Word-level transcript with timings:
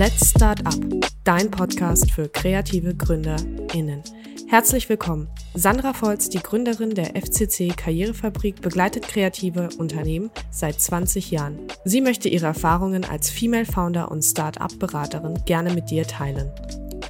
Let's 0.00 0.30
Start 0.30 0.66
Up, 0.66 0.80
dein 1.24 1.50
Podcast 1.50 2.10
für 2.10 2.30
kreative 2.30 2.94
GründerInnen. 2.94 4.02
Herzlich 4.48 4.88
willkommen. 4.88 5.28
Sandra 5.52 5.92
Volz, 5.92 6.30
die 6.30 6.38
Gründerin 6.38 6.94
der 6.94 7.14
FCC 7.14 7.76
Karrierefabrik, 7.76 8.62
begleitet 8.62 9.06
kreative 9.06 9.68
Unternehmen 9.76 10.30
seit 10.50 10.80
20 10.80 11.30
Jahren. 11.30 11.58
Sie 11.84 12.00
möchte 12.00 12.30
ihre 12.30 12.46
Erfahrungen 12.46 13.04
als 13.04 13.28
Female 13.28 13.66
Founder 13.66 14.10
und 14.10 14.22
Start-up-Beraterin 14.22 15.42
gerne 15.44 15.74
mit 15.74 15.90
dir 15.90 16.06
teilen. 16.06 16.50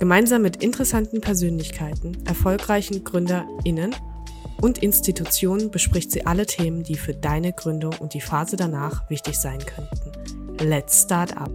Gemeinsam 0.00 0.43
mit 0.43 0.61
interessanten 0.61 1.20
Persönlichkeiten, 1.20 2.18
erfolgreichen 2.27 3.04
GründerInnen 3.04 3.95
und 4.61 4.79
Institutionen 4.79 5.70
bespricht 5.70 6.11
sie 6.11 6.27
alle 6.27 6.45
Themen, 6.45 6.82
die 6.82 6.96
für 6.96 7.14
deine 7.14 7.52
Gründung 7.52 7.95
und 8.01 8.15
die 8.15 8.20
Phase 8.20 8.57
danach 8.57 9.09
wichtig 9.09 9.38
sein 9.38 9.61
könnten. 9.65 10.11
Let's 10.59 11.02
Start 11.02 11.37
Up. 11.37 11.52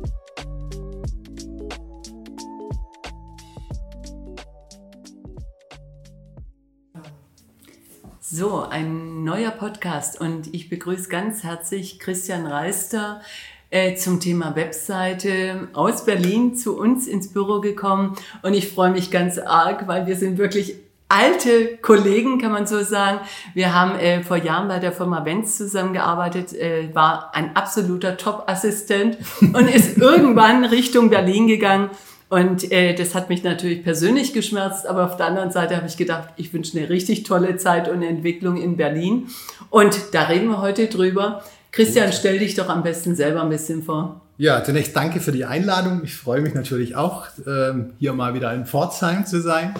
So, 8.28 8.66
ein 8.68 9.24
neuer 9.24 9.52
Podcast 9.52 10.20
und 10.20 10.52
ich 10.52 10.68
begrüße 10.68 11.10
ganz 11.10 11.44
herzlich 11.44 12.00
Christian 12.00 12.48
Reister 12.48 13.22
äh, 13.70 13.94
zum 13.98 14.20
Thema 14.20 14.56
Webseite 14.56 15.68
aus 15.74 16.06
Berlin 16.06 16.56
zu 16.56 16.76
uns 16.76 17.06
ins 17.06 17.32
Büro 17.32 17.62
gekommen 17.62 18.16
und 18.42 18.56
ich 18.56 18.70
freue 18.70 18.90
mich 18.90 19.12
ganz 19.12 19.38
arg, 19.38 19.88
weil 19.88 20.08
wir 20.08 20.16
sind 20.16 20.40
wirklich 20.40 20.78
alte 21.08 21.78
Kollegen, 21.78 22.42
kann 22.42 22.52
man 22.52 22.66
so 22.66 22.82
sagen. 22.82 23.20
Wir 23.54 23.76
haben 23.76 23.94
äh, 24.00 24.24
vor 24.24 24.38
Jahren 24.38 24.70
bei 24.70 24.80
der 24.80 24.92
Firma 24.92 25.20
Benz 25.20 25.56
zusammengearbeitet, 25.56 26.52
äh, 26.54 26.90
war 26.96 27.30
ein 27.36 27.56
absoluter 27.56 28.18
Top-Assistent 28.18 29.20
und 29.54 29.70
ist 29.70 29.98
irgendwann 30.00 30.66
Richtung 30.66 31.12
Berlin 31.12 31.46
gegangen. 31.46 31.92
Und 32.30 32.72
äh, 32.72 32.96
das 32.96 33.14
hat 33.14 33.30
mich 33.30 33.44
natürlich 33.44 33.84
persönlich 33.84 34.34
geschmerzt, 34.34 34.88
aber 34.88 35.06
auf 35.06 35.16
der 35.16 35.28
anderen 35.28 35.52
Seite 35.52 35.78
habe 35.78 35.88
ich 35.88 35.96
gedacht, 35.96 36.30
ich 36.38 36.52
wünsche 36.54 36.78
eine 36.78 36.90
richtig 36.90 37.24
tolle 37.24 37.58
Zeit 37.58 37.88
und 37.88 38.02
Entwicklung 38.02 38.58
in 38.58 38.78
Berlin. 38.78 39.28
Und 39.70 40.14
da 40.14 40.24
reden 40.24 40.48
wir 40.48 40.62
heute 40.62 40.88
drüber. 40.88 41.44
Christian, 41.72 42.12
stell 42.14 42.40
dich 42.40 42.56
doch 42.56 42.70
am 42.70 42.84
besten 42.84 43.16
selber 43.16 43.44
ein 43.44 43.50
bisschen 43.50 43.84
vor. 43.84 44.22
Ja, 44.38 44.64
zunächst 44.64 44.96
danke 44.96 45.20
für 45.20 45.32
die 45.32 45.46
Einladung. 45.46 46.02
Ich 46.04 46.16
freue 46.16 46.42
mich 46.42 46.54
natürlich 46.54 46.96
auch, 46.96 47.28
ähm, 47.46 47.94
hier 48.00 48.14
mal 48.14 48.34
wieder 48.34 48.54
in 48.54 48.66
Pforzheim 48.66 49.26
zu 49.26 49.42
sein. 49.42 49.74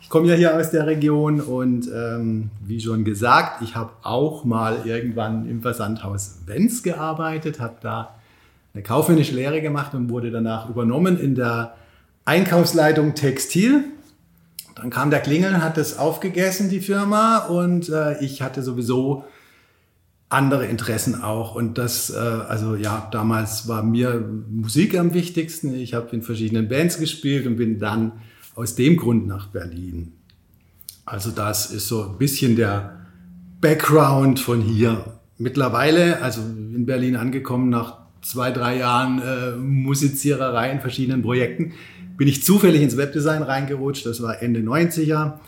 Ich 0.00 0.08
komme 0.08 0.28
ja 0.28 0.34
hier 0.34 0.56
aus 0.56 0.70
der 0.70 0.86
Region 0.86 1.40
und 1.40 1.88
ähm, 1.94 2.50
wie 2.64 2.80
schon 2.80 3.04
gesagt, 3.04 3.62
ich 3.62 3.76
habe 3.76 3.90
auch 4.02 4.44
mal 4.44 4.78
irgendwann 4.84 5.48
im 5.48 5.60
Versandhaus 5.60 6.40
Wenz 6.46 6.82
gearbeitet, 6.82 7.60
habe 7.60 7.76
da 7.80 8.16
eine 8.74 8.82
kaufmännische 8.82 9.34
Lehre 9.34 9.60
gemacht 9.60 9.94
und 9.94 10.08
wurde 10.08 10.30
danach 10.30 10.68
übernommen 10.68 11.18
in 11.18 11.34
der 11.34 11.74
Einkaufsleitung 12.24 13.14
Textil. 13.14 13.84
Dann 14.76 14.90
kam 14.90 15.10
der 15.10 15.20
Klingel, 15.20 15.62
hat 15.62 15.76
das 15.76 15.98
aufgegessen, 15.98 16.70
die 16.70 16.80
Firma, 16.80 17.38
und 17.46 17.88
äh, 17.88 18.22
ich 18.24 18.40
hatte 18.40 18.62
sowieso 18.62 19.24
andere 20.30 20.66
Interessen 20.66 21.22
auch. 21.22 21.54
Und 21.54 21.76
das, 21.76 22.08
äh, 22.10 22.16
also 22.16 22.76
ja, 22.76 23.08
damals 23.12 23.68
war 23.68 23.82
mir 23.82 24.24
Musik 24.48 24.96
am 24.96 25.12
wichtigsten. 25.12 25.74
Ich 25.74 25.92
habe 25.92 26.08
in 26.14 26.22
verschiedenen 26.22 26.68
Bands 26.68 26.98
gespielt 26.98 27.46
und 27.46 27.56
bin 27.56 27.78
dann 27.78 28.12
aus 28.54 28.74
dem 28.76 28.96
Grund 28.96 29.26
nach 29.26 29.48
Berlin. 29.48 30.12
Also 31.04 31.30
das 31.30 31.70
ist 31.70 31.88
so 31.88 32.04
ein 32.04 32.18
bisschen 32.18 32.56
der 32.56 33.06
Background 33.60 34.38
von 34.38 34.62
hier. 34.62 35.18
Mittlerweile, 35.36 36.22
also 36.22 36.40
in 36.40 36.86
Berlin 36.86 37.16
angekommen, 37.16 37.68
nach 37.68 37.98
zwei, 38.22 38.52
drei 38.52 38.78
Jahren 38.78 39.20
äh, 39.20 39.56
Musiziererei 39.56 40.70
in 40.70 40.80
verschiedenen 40.80 41.22
Projekten, 41.22 41.72
bin 42.20 42.28
ich 42.28 42.44
zufällig 42.44 42.82
ins 42.82 42.98
Webdesign 42.98 43.42
reingerutscht. 43.42 44.04
Das 44.04 44.20
war 44.20 44.42
Ende 44.42 44.60
90er. 44.60 45.38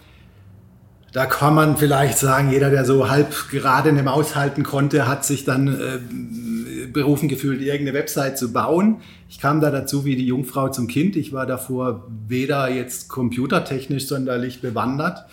Da 1.12 1.26
kann 1.26 1.54
man 1.54 1.76
vielleicht 1.76 2.16
sagen, 2.16 2.50
jeder, 2.50 2.70
der 2.70 2.86
so 2.86 3.10
halb 3.10 3.50
gerade 3.50 3.90
eine 3.90 4.02
Maus 4.02 4.36
halten 4.36 4.62
konnte, 4.62 5.06
hat 5.06 5.22
sich 5.26 5.44
dann 5.44 5.68
äh, 5.68 6.86
berufen 6.90 7.28
gefühlt, 7.28 7.60
irgendeine 7.60 7.92
Website 7.92 8.38
zu 8.38 8.54
bauen. 8.54 9.02
Ich 9.28 9.38
kam 9.38 9.60
da 9.60 9.70
dazu 9.70 10.06
wie 10.06 10.16
die 10.16 10.24
Jungfrau 10.24 10.70
zum 10.70 10.86
Kind. 10.88 11.14
Ich 11.16 11.34
war 11.34 11.44
davor 11.44 12.08
weder 12.26 12.70
jetzt 12.70 13.10
computertechnisch 13.10 14.06
sonderlich 14.06 14.62
bewandert, 14.62 15.26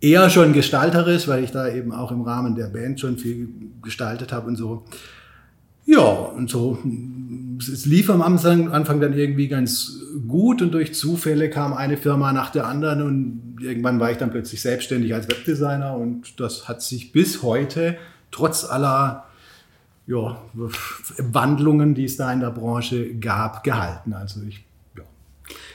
eher 0.00 0.30
schon 0.30 0.52
gestalterisch, 0.52 1.26
weil 1.26 1.42
ich 1.42 1.50
da 1.50 1.68
eben 1.68 1.90
auch 1.90 2.12
im 2.12 2.22
Rahmen 2.22 2.54
der 2.54 2.68
Band 2.68 3.00
schon 3.00 3.18
viel 3.18 3.48
gestaltet 3.82 4.32
habe 4.32 4.46
und 4.46 4.54
so. 4.54 4.84
Ja, 5.86 6.04
und 6.06 6.48
so, 6.48 6.78
es 7.58 7.84
lief 7.84 8.10
am 8.10 8.22
Anfang, 8.22 8.70
Anfang 8.70 9.00
dann 9.00 9.14
irgendwie 9.14 9.48
ganz 9.48 9.97
gut 10.26 10.62
und 10.62 10.72
durch 10.72 10.94
Zufälle 10.94 11.50
kam 11.50 11.72
eine 11.72 11.96
Firma 11.96 12.32
nach 12.32 12.50
der 12.50 12.66
anderen 12.66 13.02
und 13.02 13.56
irgendwann 13.60 14.00
war 14.00 14.10
ich 14.10 14.18
dann 14.18 14.30
plötzlich 14.30 14.60
selbstständig 14.60 15.14
als 15.14 15.28
Webdesigner 15.28 15.96
und 15.96 16.40
das 16.40 16.68
hat 16.68 16.82
sich 16.82 17.12
bis 17.12 17.42
heute 17.42 17.96
trotz 18.30 18.64
aller 18.64 19.24
ja, 20.06 20.40
Wandlungen, 21.18 21.94
die 21.94 22.04
es 22.04 22.16
da 22.16 22.32
in 22.32 22.40
der 22.40 22.50
Branche 22.50 23.14
gab, 23.16 23.62
gehalten. 23.62 24.14
Also 24.14 24.40
ich 24.48 24.64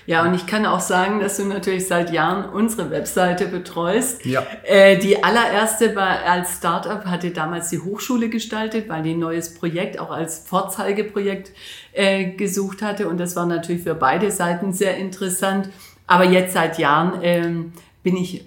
ja, 0.05 0.23
und 0.23 0.33
ich 0.33 0.45
kann 0.45 0.65
auch 0.65 0.79
sagen, 0.79 1.19
dass 1.19 1.37
du 1.37 1.45
natürlich 1.45 1.87
seit 1.87 2.11
Jahren 2.11 2.49
unsere 2.49 2.91
Webseite 2.91 3.47
betreust. 3.47 4.25
Ja. 4.25 4.45
Äh, 4.63 4.97
die 4.97 5.23
allererste 5.23 5.95
war 5.95 6.23
als 6.25 6.57
Startup 6.57 7.05
hatte 7.05 7.31
damals 7.31 7.69
die 7.69 7.79
Hochschule 7.79 8.29
gestaltet, 8.29 8.89
weil 8.89 9.03
die 9.03 9.11
ein 9.11 9.19
neues 9.19 9.53
Projekt 9.53 9.99
auch 9.99 10.11
als 10.11 10.39
Vorzeigeprojekt 10.39 11.51
äh, 11.93 12.31
gesucht 12.31 12.81
hatte. 12.81 13.07
Und 13.07 13.17
das 13.17 13.35
war 13.35 13.45
natürlich 13.45 13.83
für 13.83 13.95
beide 13.95 14.31
Seiten 14.31 14.73
sehr 14.73 14.97
interessant. 14.97 15.69
Aber 16.05 16.25
jetzt 16.25 16.53
seit 16.53 16.77
Jahren 16.79 17.19
ähm, 17.21 17.73
bin 18.03 18.17
ich 18.17 18.45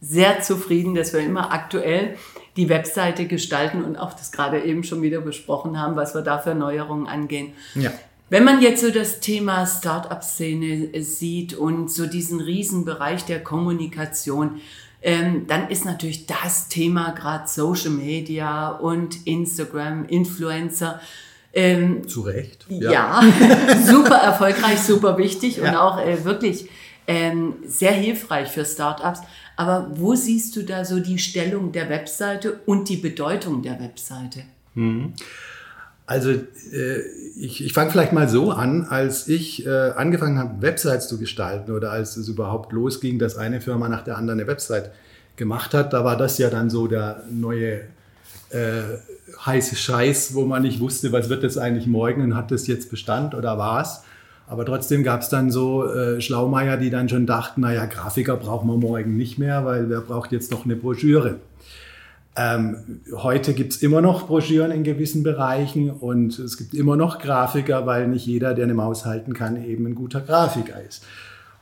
sehr 0.00 0.40
zufrieden, 0.42 0.94
dass 0.94 1.12
wir 1.12 1.20
immer 1.20 1.52
aktuell 1.52 2.16
die 2.56 2.68
Webseite 2.68 3.26
gestalten 3.26 3.84
und 3.84 3.96
auch 3.96 4.12
das 4.12 4.32
gerade 4.32 4.62
eben 4.62 4.82
schon 4.82 5.00
wieder 5.00 5.20
besprochen 5.20 5.80
haben, 5.80 5.96
was 5.96 6.14
wir 6.14 6.22
da 6.22 6.38
für 6.38 6.54
Neuerungen 6.54 7.06
angehen. 7.06 7.52
Ja. 7.74 7.92
Wenn 8.30 8.44
man 8.44 8.60
jetzt 8.60 8.82
so 8.82 8.90
das 8.90 9.20
Thema 9.20 9.66
Startup-Szene 9.66 11.02
sieht 11.02 11.54
und 11.54 11.90
so 11.90 12.06
diesen 12.06 12.40
Riesenbereich 12.40 13.24
der 13.24 13.42
Kommunikation, 13.42 14.60
ähm, 15.00 15.46
dann 15.46 15.70
ist 15.70 15.84
natürlich 15.84 16.26
das 16.26 16.68
Thema 16.68 17.12
gerade 17.12 17.48
Social 17.48 17.90
Media 17.90 18.70
und 18.70 19.26
Instagram, 19.26 20.04
Influencer. 20.06 21.00
Ähm, 21.54 22.06
Zu 22.06 22.22
Recht. 22.22 22.66
Ja, 22.68 22.92
ja 22.92 23.22
super 23.86 24.16
erfolgreich, 24.16 24.80
super 24.80 25.16
wichtig 25.16 25.56
ja. 25.56 25.68
und 25.68 25.76
auch 25.76 25.98
äh, 25.98 26.24
wirklich 26.24 26.68
ähm, 27.06 27.54
sehr 27.64 27.92
hilfreich 27.92 28.50
für 28.50 28.64
Startups. 28.64 29.20
Aber 29.56 29.90
wo 29.94 30.14
siehst 30.14 30.54
du 30.56 30.62
da 30.62 30.84
so 30.84 31.00
die 31.00 31.18
Stellung 31.18 31.72
der 31.72 31.88
Webseite 31.88 32.60
und 32.66 32.88
die 32.88 32.96
Bedeutung 32.96 33.62
der 33.62 33.80
Webseite? 33.80 34.44
Mhm. 34.74 35.14
Also 36.08 36.30
äh, 36.30 37.02
ich, 37.36 37.62
ich 37.62 37.74
fange 37.74 37.90
vielleicht 37.90 38.14
mal 38.14 38.30
so 38.30 38.50
an, 38.50 38.86
als 38.86 39.28
ich 39.28 39.66
äh, 39.66 39.90
angefangen 39.90 40.38
habe, 40.38 40.62
Websites 40.62 41.06
zu 41.06 41.18
gestalten 41.18 41.70
oder 41.70 41.92
als 41.92 42.16
es 42.16 42.28
überhaupt 42.28 42.72
losging, 42.72 43.18
dass 43.18 43.36
eine 43.36 43.60
Firma 43.60 43.90
nach 43.90 44.04
der 44.04 44.16
anderen 44.16 44.40
eine 44.40 44.48
Website 44.48 44.90
gemacht 45.36 45.74
hat, 45.74 45.92
da 45.92 46.06
war 46.06 46.16
das 46.16 46.38
ja 46.38 46.48
dann 46.48 46.70
so 46.70 46.86
der 46.86 47.24
neue 47.30 47.80
äh, 48.48 48.84
heiße 49.44 49.76
Scheiß, 49.76 50.34
wo 50.34 50.46
man 50.46 50.62
nicht 50.62 50.80
wusste, 50.80 51.12
was 51.12 51.28
wird 51.28 51.44
das 51.44 51.58
eigentlich 51.58 51.86
morgen 51.86 52.22
und 52.22 52.34
hat 52.34 52.50
das 52.52 52.66
jetzt 52.66 52.90
Bestand 52.90 53.34
oder 53.34 53.58
was. 53.58 54.02
Aber 54.46 54.64
trotzdem 54.64 55.04
gab 55.04 55.20
es 55.20 55.28
dann 55.28 55.50
so 55.50 55.86
äh, 55.92 56.22
Schlaumeier, 56.22 56.78
die 56.78 56.88
dann 56.88 57.10
schon 57.10 57.26
dachten, 57.26 57.60
naja, 57.60 57.84
Grafiker 57.84 58.38
brauchen 58.38 58.66
wir 58.66 58.78
morgen 58.78 59.18
nicht 59.18 59.38
mehr, 59.38 59.66
weil 59.66 59.90
wer 59.90 60.00
braucht 60.00 60.32
jetzt 60.32 60.50
noch 60.50 60.64
eine 60.64 60.74
Broschüre? 60.74 61.36
Ähm, 62.40 63.00
heute 63.16 63.52
gibt 63.52 63.72
es 63.72 63.82
immer 63.82 64.00
noch 64.00 64.28
Broschüren 64.28 64.70
in 64.70 64.84
gewissen 64.84 65.24
Bereichen 65.24 65.90
und 65.90 66.38
es 66.38 66.56
gibt 66.56 66.72
immer 66.72 66.94
noch 66.94 67.18
Grafiker, 67.18 67.84
weil 67.84 68.06
nicht 68.06 68.26
jeder, 68.26 68.54
der 68.54 68.64
eine 68.64 68.74
Maus 68.74 69.04
halten 69.04 69.34
kann, 69.34 69.64
eben 69.64 69.86
ein 69.86 69.96
guter 69.96 70.20
Grafiker 70.20 70.80
ist. 70.80 71.04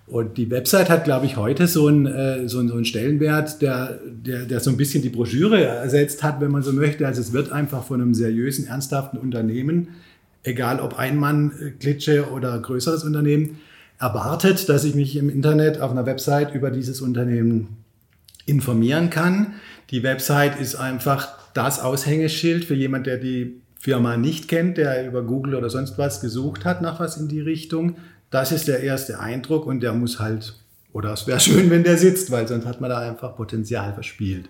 Und 0.07 0.37
die 0.37 0.51
Website 0.51 0.91
hat, 0.91 1.05
glaube 1.05 1.25
ich, 1.25 1.39
heute 1.39 1.67
so 1.67 1.87
einen, 1.87 2.05
äh, 2.05 2.47
so 2.47 2.59
einen, 2.59 2.69
so 2.69 2.75
einen 2.75 2.85
Stellenwert, 2.85 3.63
der, 3.63 3.99
der, 4.05 4.45
der 4.45 4.61
so 4.61 4.69
ein 4.69 4.77
bisschen 4.77 5.03
die 5.03 5.09
Broschüre 5.09 5.65
ersetzt 5.65 6.23
hat, 6.23 6.43
wenn 6.43 6.51
man 6.51 6.63
so 6.63 6.75
möchte. 6.75 7.07
Also 7.07 7.23
es 7.23 7.33
wird 7.33 7.53
einfach 7.53 7.83
von 7.83 8.03
einem 8.03 8.13
seriösen, 8.13 8.67
ernsthaften 8.67 9.19
Unternehmen, 9.19 9.89
egal 10.43 10.81
ob 10.81 10.99
Einmann-Klitsche 10.99 12.31
oder 12.31 12.59
größeres 12.59 13.03
Unternehmen, 13.03 13.61
erwartet, 13.99 14.69
dass 14.69 14.85
ich 14.85 14.95
mich 14.95 15.17
im 15.17 15.31
Internet 15.31 15.81
auf 15.81 15.91
einer 15.91 16.05
Website 16.05 16.55
über 16.55 16.71
dieses 16.71 17.01
Unternehmen 17.01 17.79
informieren 18.45 19.09
kann 19.09 19.55
die 19.91 20.03
Website 20.03 20.61
ist 20.61 20.75
einfach 20.75 21.29
das 21.55 21.81
Aushängeschild 21.81 22.65
für 22.65 22.75
jemand, 22.75 23.07
der 23.07 23.19
die 23.19 23.61
Firma 23.79 24.17
nicht 24.17 24.49
kennt, 24.49 24.79
der 24.79 25.07
über 25.07 25.23
Google 25.23 25.55
oder 25.55 25.71
sonst 25.71 25.97
was 25.97 26.21
gesucht 26.21 26.65
hat 26.65 26.83
nach 26.83 26.99
was 26.99 27.17
in 27.17 27.29
die 27.29 27.41
Richtung. 27.41 27.97
Das 28.31 28.53
ist 28.53 28.69
der 28.69 28.81
erste 28.81 29.21
Eindruck 29.21 29.67
und 29.67 29.81
der 29.81 29.93
muss 29.93 30.19
halt, 30.19 30.55
oder 30.93 31.13
es 31.13 31.27
wäre 31.27 31.41
schön, 31.41 31.71
wenn 31.71 31.85
der 31.85 31.97
sitzt, 31.97 32.31
weil 32.31 32.49
sonst 32.49 32.67
hat 32.67 32.81
man 32.81 32.91
da 32.91 32.99
einfach 32.99 33.37
Potenzial 33.37 33.95
verspielt. 33.95 34.47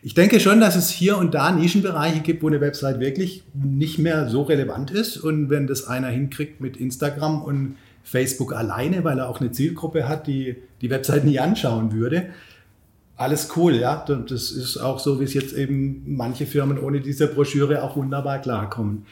Ich 0.00 0.14
denke 0.14 0.38
schon, 0.38 0.60
dass 0.60 0.76
es 0.76 0.90
hier 0.90 1.18
und 1.18 1.34
da 1.34 1.50
Nischenbereiche 1.50 2.20
gibt, 2.20 2.42
wo 2.42 2.46
eine 2.46 2.60
Website 2.60 3.00
wirklich 3.00 3.42
nicht 3.52 3.98
mehr 3.98 4.28
so 4.28 4.42
relevant 4.42 4.92
ist. 4.92 5.16
Und 5.16 5.50
wenn 5.50 5.66
das 5.66 5.88
einer 5.88 6.06
hinkriegt 6.06 6.60
mit 6.60 6.76
Instagram 6.76 7.42
und 7.42 7.76
Facebook 8.04 8.54
alleine, 8.54 9.02
weil 9.04 9.18
er 9.18 9.28
auch 9.28 9.40
eine 9.40 9.50
Zielgruppe 9.50 10.08
hat, 10.08 10.26
die 10.28 10.56
die 10.80 10.90
Website 10.90 11.24
nie 11.24 11.40
anschauen 11.40 11.92
würde. 11.92 12.26
Alles 13.18 13.48
cool, 13.56 13.74
ja. 13.74 14.04
Das 14.06 14.52
ist 14.52 14.76
auch 14.76 15.00
so, 15.00 15.18
wie 15.18 15.24
es 15.24 15.34
jetzt 15.34 15.52
eben 15.52 16.04
manche 16.06 16.46
Firmen 16.46 16.78
ohne 16.78 17.00
diese 17.00 17.26
Broschüre 17.26 17.82
auch 17.82 17.96
wunderbar 17.96 18.38
klarkommen. 18.38 19.06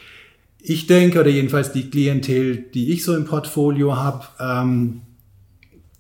Ich 0.61 0.87
denke, 0.87 1.21
oder 1.21 1.29
jedenfalls 1.29 1.73
die 1.73 1.91
Klientel, 1.91 2.57
die 2.57 2.93
ich 2.93 3.05
so 3.05 3.17
im 3.17 3.25
Portfolio 3.25 3.97
habe, 3.97 4.25
ähm, 4.39 5.01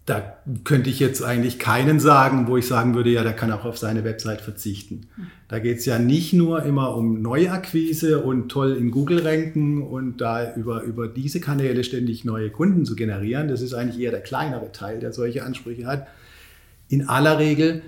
da 0.06 0.36
könnte 0.62 0.88
ich 0.88 1.00
jetzt 1.00 1.20
eigentlich 1.20 1.58
keinen 1.58 1.98
sagen, 1.98 2.46
wo 2.46 2.56
ich 2.56 2.68
sagen 2.68 2.94
würde, 2.94 3.10
ja, 3.10 3.24
der 3.24 3.32
kann 3.32 3.50
auch 3.50 3.64
auf 3.64 3.76
seine 3.76 4.04
Website 4.04 4.40
verzichten. 4.40 5.08
Da 5.48 5.58
geht 5.58 5.78
es 5.78 5.84
ja 5.84 5.98
nicht 5.98 6.32
nur 6.32 6.62
immer 6.62 6.96
um 6.96 7.20
Neuakquise 7.22 8.20
und 8.20 8.48
toll 8.48 8.76
in 8.76 8.92
Google 8.92 9.26
ranken 9.26 9.82
und 9.82 10.20
da 10.20 10.54
über, 10.54 10.82
über 10.82 11.08
diese 11.08 11.40
Kanäle 11.40 11.82
ständig 11.82 12.24
neue 12.24 12.50
Kunden 12.50 12.84
zu 12.84 12.94
generieren. 12.94 13.48
Das 13.48 13.62
ist 13.62 13.74
eigentlich 13.74 14.00
eher 14.00 14.12
der 14.12 14.22
kleinere 14.22 14.70
Teil, 14.70 15.00
der 15.00 15.12
solche 15.12 15.42
Ansprüche 15.42 15.86
hat. 15.86 16.06
In 16.88 17.08
aller 17.08 17.40
Regel 17.40 17.82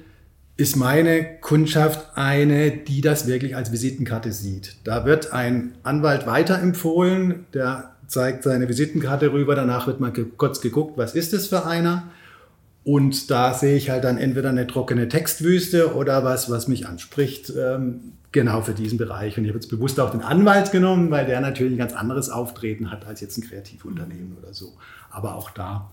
ist 0.59 0.75
meine 0.75 1.39
Kundschaft 1.41 2.17
eine, 2.17 2.73
die 2.73 3.01
das 3.01 3.29
wirklich 3.29 3.55
als 3.55 3.71
Visitenkarte 3.71 4.33
sieht. 4.33 4.75
Da 4.83 5.07
wird 5.07 5.33
ein 5.33 5.77
Anwalt 5.85 6.27
weiterempfohlen, 6.27 7.47
der 7.55 7.93
zeigt 8.09 8.43
seine 8.43 8.69
Visitenkarte 8.69 9.33
rüber, 9.33 9.55
danach 9.55 9.87
wird 9.87 10.01
mal 10.01 10.13
kurz 10.13 10.61
geguckt, 10.61 10.99
was 10.99 11.15
ist 11.15 11.33
es 11.33 11.47
für 11.47 11.65
einer. 11.65 12.11
Und 12.83 13.31
da 13.31 13.55
sehe 13.55 13.77
ich 13.77 13.91
halt 13.91 14.03
dann 14.03 14.19
entweder 14.19 14.49
eine 14.49 14.67
trockene 14.67 15.09
Textwüste 15.09 15.95
oder 15.95 16.25
was, 16.25 16.51
was 16.51 16.67
mich 16.67 16.89
anspricht, 16.89 17.53
ähm, 17.57 18.15
genau 18.33 18.63
für 18.63 18.75
diesen 18.75 18.99
Bereich. 18.99 19.39
Und 19.39 19.45
ich 19.45 19.51
habe 19.51 19.59
jetzt 19.59 19.71
bewusst 19.71 20.01
auch 20.01 20.11
den 20.11 20.23
Anwalt 20.23 20.73
genommen, 20.73 21.13
weil 21.13 21.27
der 21.27 21.41
natürlich 21.41 21.75
ein 21.75 21.79
ganz 21.79 21.93
anderes 21.93 22.31
Auftreten 22.31 22.91
hat 22.91 23.07
als 23.07 23.21
jetzt 23.21 23.39
ein 23.39 23.43
Kreativunternehmen 23.43 24.37
oder 24.37 24.53
so. 24.53 24.73
Aber 25.11 25.37
auch 25.37 25.51
da 25.51 25.93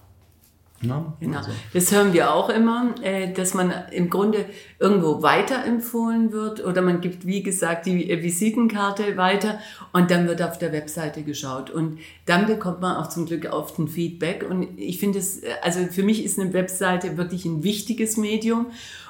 ja, 0.88 1.14
genau. 1.20 1.38
Also. 1.38 1.52
Das 1.74 1.92
hören 1.92 2.14
wir 2.14 2.34
auch 2.34 2.50
immer, 2.50 2.96
äh, 3.02 3.32
dass 3.34 3.54
man 3.54 3.74
im 3.92 4.10
Grunde 4.10 4.46
irgendwo 4.80 5.22
weiterempfohlen 5.22 6.32
wird 6.32 6.64
oder 6.64 6.82
man 6.82 7.02
gibt, 7.02 7.26
wie 7.26 7.44
gesagt, 7.44 7.86
die 7.86 8.08
Visitenkarte 8.22 9.18
weiter 9.18 9.60
und 9.94 10.12
dann 10.12 10.28
wird 10.28 10.42
auf 10.42 10.58
der 10.58 10.72
Webseite 10.72 11.24
geschaut 11.24 11.70
und 11.70 12.00
dann 12.26 12.46
bekommt 12.46 12.82
man 12.82 12.98
auch 12.98 13.10
zum 13.10 13.26
Glück 13.26 13.52
oft 13.52 13.78
ein 13.80 13.88
Feedback 13.88 14.46
und 14.50 14.68
ich 14.78 15.00
finde 15.00 15.20
es, 15.20 15.42
also 15.62 15.80
für 15.92 16.04
mich 16.04 16.24
ist 16.24 16.40
eine 16.40 16.54
Webseite 16.54 17.18
wirklich 17.18 17.46
ein 17.46 17.64
wichtiges 17.64 18.18
Medium 18.18 18.68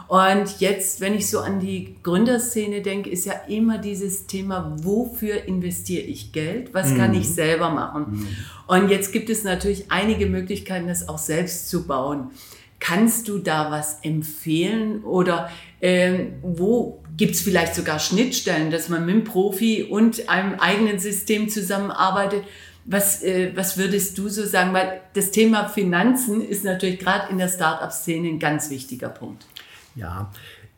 und 0.07 0.59
jetzt, 0.59 1.01
wenn 1.01 1.15
ich 1.15 1.29
so 1.29 1.39
an 1.39 1.59
die 1.59 1.95
Gründerszene 2.03 2.81
denke, 2.81 3.09
ist 3.09 3.25
ja 3.25 3.33
immer 3.47 3.79
dieses 3.79 4.27
Thema, 4.27 4.75
wofür 4.81 5.45
investiere 5.45 6.03
ich 6.03 6.31
Geld? 6.31 6.73
Was 6.73 6.91
mhm. 6.91 6.97
kann 6.97 7.13
ich 7.13 7.29
selber 7.29 7.69
machen? 7.71 8.05
Mhm. 8.09 8.27
Und 8.67 8.89
jetzt 8.89 9.11
gibt 9.11 9.29
es 9.29 9.43
natürlich 9.43 9.91
einige 9.91 10.27
Möglichkeiten, 10.27 10.87
das 10.87 11.09
auch 11.09 11.17
selbst 11.17 11.69
zu 11.69 11.87
bauen. 11.87 12.29
Kannst 12.79 13.27
du 13.27 13.39
da 13.39 13.71
was 13.71 13.99
empfehlen 14.03 15.03
oder 15.03 15.49
ähm, 15.81 16.33
wo 16.43 17.01
gibt 17.17 17.35
es 17.35 17.41
vielleicht 17.41 17.73
sogar 17.73 17.99
Schnittstellen, 17.99 18.69
dass 18.69 18.89
man 18.89 19.05
mit 19.05 19.15
einem 19.15 19.23
Profi 19.23 19.83
und 19.83 20.29
einem 20.29 20.59
eigenen 20.59 20.99
System 20.99 21.49
zusammenarbeitet? 21.49 22.43
Was, 22.85 23.23
äh, 23.23 23.51
was 23.55 23.79
würdest 23.79 24.17
du 24.19 24.29
so 24.29 24.45
sagen? 24.45 24.73
Weil 24.73 25.01
das 25.13 25.31
Thema 25.31 25.67
Finanzen 25.67 26.47
ist 26.47 26.63
natürlich 26.63 26.99
gerade 26.99 27.31
in 27.31 27.39
der 27.39 27.47
Startup-Szene 27.47 28.27
ein 28.27 28.39
ganz 28.39 28.69
wichtiger 28.69 29.09
Punkt. 29.09 29.45
Ja, 29.95 30.31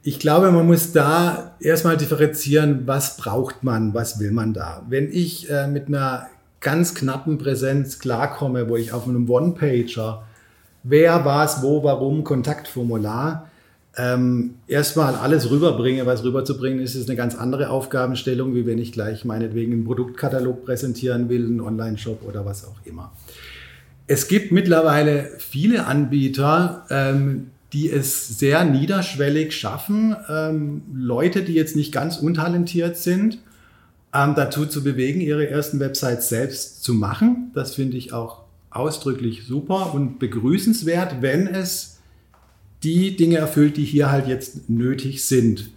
ich 0.03 0.19
glaube, 0.19 0.51
man 0.51 0.65
muss 0.65 0.93
da 0.93 1.55
erstmal 1.59 1.97
differenzieren, 1.97 2.83
was 2.85 3.17
braucht 3.17 3.63
man, 3.63 3.93
was 3.93 4.19
will 4.19 4.31
man 4.31 4.53
da. 4.53 4.85
Wenn 4.87 5.11
ich 5.11 5.49
äh, 5.49 5.67
mit 5.67 5.87
einer 5.87 6.27
ganz 6.61 6.95
knappen 6.95 7.37
Präsenz 7.37 7.99
klarkomme, 7.99 8.69
wo 8.69 8.77
ich 8.77 8.93
auf 8.93 9.07
einem 9.07 9.29
One-Pager, 9.29 10.23
wer, 10.83 11.25
was, 11.25 11.61
wo, 11.61 11.83
warum, 11.83 12.23
Kontaktformular, 12.23 13.49
ähm, 13.97 14.55
erstmal 14.67 15.15
alles 15.15 15.49
rüberbringe, 15.49 16.05
was 16.05 16.23
rüberzubringen 16.23 16.79
ist, 16.79 16.93
ist 16.93 17.09
eine 17.09 17.17
ganz 17.17 17.35
andere 17.35 17.71
Aufgabenstellung, 17.71 18.53
wie 18.53 18.67
wenn 18.67 18.77
ich 18.77 18.91
gleich 18.91 19.25
meinetwegen 19.25 19.73
einen 19.73 19.85
Produktkatalog 19.85 20.65
präsentieren 20.65 21.29
will, 21.29 21.45
einen 21.45 21.61
Online-Shop 21.61 22.21
oder 22.27 22.45
was 22.45 22.65
auch 22.65 22.77
immer. 22.85 23.11
Es 24.05 24.27
gibt 24.27 24.51
mittlerweile 24.51 25.31
viele 25.39 25.87
Anbieter, 25.87 26.85
ähm, 26.91 27.47
die 27.77 27.91
es 27.91 28.39
sehr 28.39 28.65
niederschwellig 28.65 29.55
schaffen, 29.55 30.15
ähm, 30.27 30.81
Leute, 30.95 31.43
die 31.43 31.53
jetzt 31.53 31.75
nicht 31.75 31.91
ganz 31.91 32.17
untalentiert 32.17 32.97
sind, 32.97 33.37
ähm, 34.15 34.33
dazu 34.35 34.65
zu 34.65 34.83
bewegen, 34.83 35.21
ihre 35.21 35.47
ersten 35.47 35.79
Websites 35.79 36.27
selbst 36.27 36.83
zu 36.83 36.95
machen. 36.95 37.51
Das 37.53 37.75
finde 37.75 37.97
ich 37.97 38.13
auch 38.13 38.45
ausdrücklich 38.71 39.43
super 39.45 39.93
und 39.93 40.17
begrüßenswert, 40.17 41.21
wenn 41.21 41.45
es 41.45 41.99
die 42.81 43.15
Dinge 43.15 43.37
erfüllt, 43.37 43.77
die 43.77 43.85
hier 43.85 44.09
halt 44.09 44.27
jetzt 44.27 44.71
nötig 44.71 45.23
sind. 45.23 45.69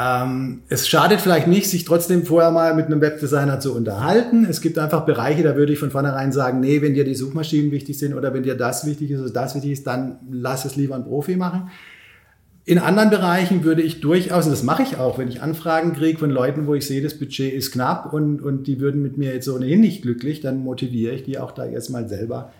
Ähm, 0.00 0.62
es 0.68 0.88
schadet 0.88 1.20
vielleicht 1.20 1.46
nicht, 1.46 1.68
sich 1.68 1.84
trotzdem 1.84 2.24
vorher 2.24 2.50
mal 2.50 2.74
mit 2.74 2.86
einem 2.86 3.02
Webdesigner 3.02 3.60
zu 3.60 3.74
unterhalten. 3.74 4.46
Es 4.48 4.62
gibt 4.62 4.78
einfach 4.78 5.04
Bereiche, 5.04 5.42
da 5.42 5.56
würde 5.56 5.74
ich 5.74 5.78
von 5.78 5.90
vornherein 5.90 6.32
sagen, 6.32 6.60
nee, 6.60 6.80
wenn 6.80 6.94
dir 6.94 7.04
die 7.04 7.14
Suchmaschinen 7.14 7.70
wichtig 7.70 7.98
sind 7.98 8.14
oder 8.14 8.32
wenn 8.32 8.42
dir 8.42 8.54
das 8.54 8.86
wichtig 8.86 9.10
ist 9.10 9.20
oder 9.20 9.30
das 9.30 9.54
wichtig 9.54 9.72
ist, 9.72 9.86
dann 9.86 10.16
lass 10.30 10.64
es 10.64 10.76
lieber 10.76 10.94
ein 10.94 11.04
Profi 11.04 11.36
machen. 11.36 11.70
In 12.64 12.78
anderen 12.78 13.10
Bereichen 13.10 13.62
würde 13.62 13.82
ich 13.82 14.00
durchaus, 14.00 14.46
und 14.46 14.52
das 14.52 14.62
mache 14.62 14.82
ich 14.82 14.96
auch, 14.96 15.18
wenn 15.18 15.28
ich 15.28 15.42
Anfragen 15.42 15.92
kriege 15.92 16.18
von 16.18 16.30
Leuten, 16.30 16.66
wo 16.66 16.74
ich 16.74 16.86
sehe, 16.86 17.02
das 17.02 17.18
Budget 17.18 17.52
ist 17.52 17.72
knapp 17.72 18.12
und, 18.14 18.40
und 18.40 18.66
die 18.66 18.80
würden 18.80 19.02
mit 19.02 19.18
mir 19.18 19.34
jetzt 19.34 19.48
ohnehin 19.48 19.80
nicht 19.80 20.00
glücklich, 20.00 20.40
dann 20.40 20.58
motiviere 20.58 21.14
ich 21.14 21.24
die 21.24 21.38
auch 21.38 21.52
da 21.52 21.66
erstmal 21.66 22.08
selber 22.08 22.52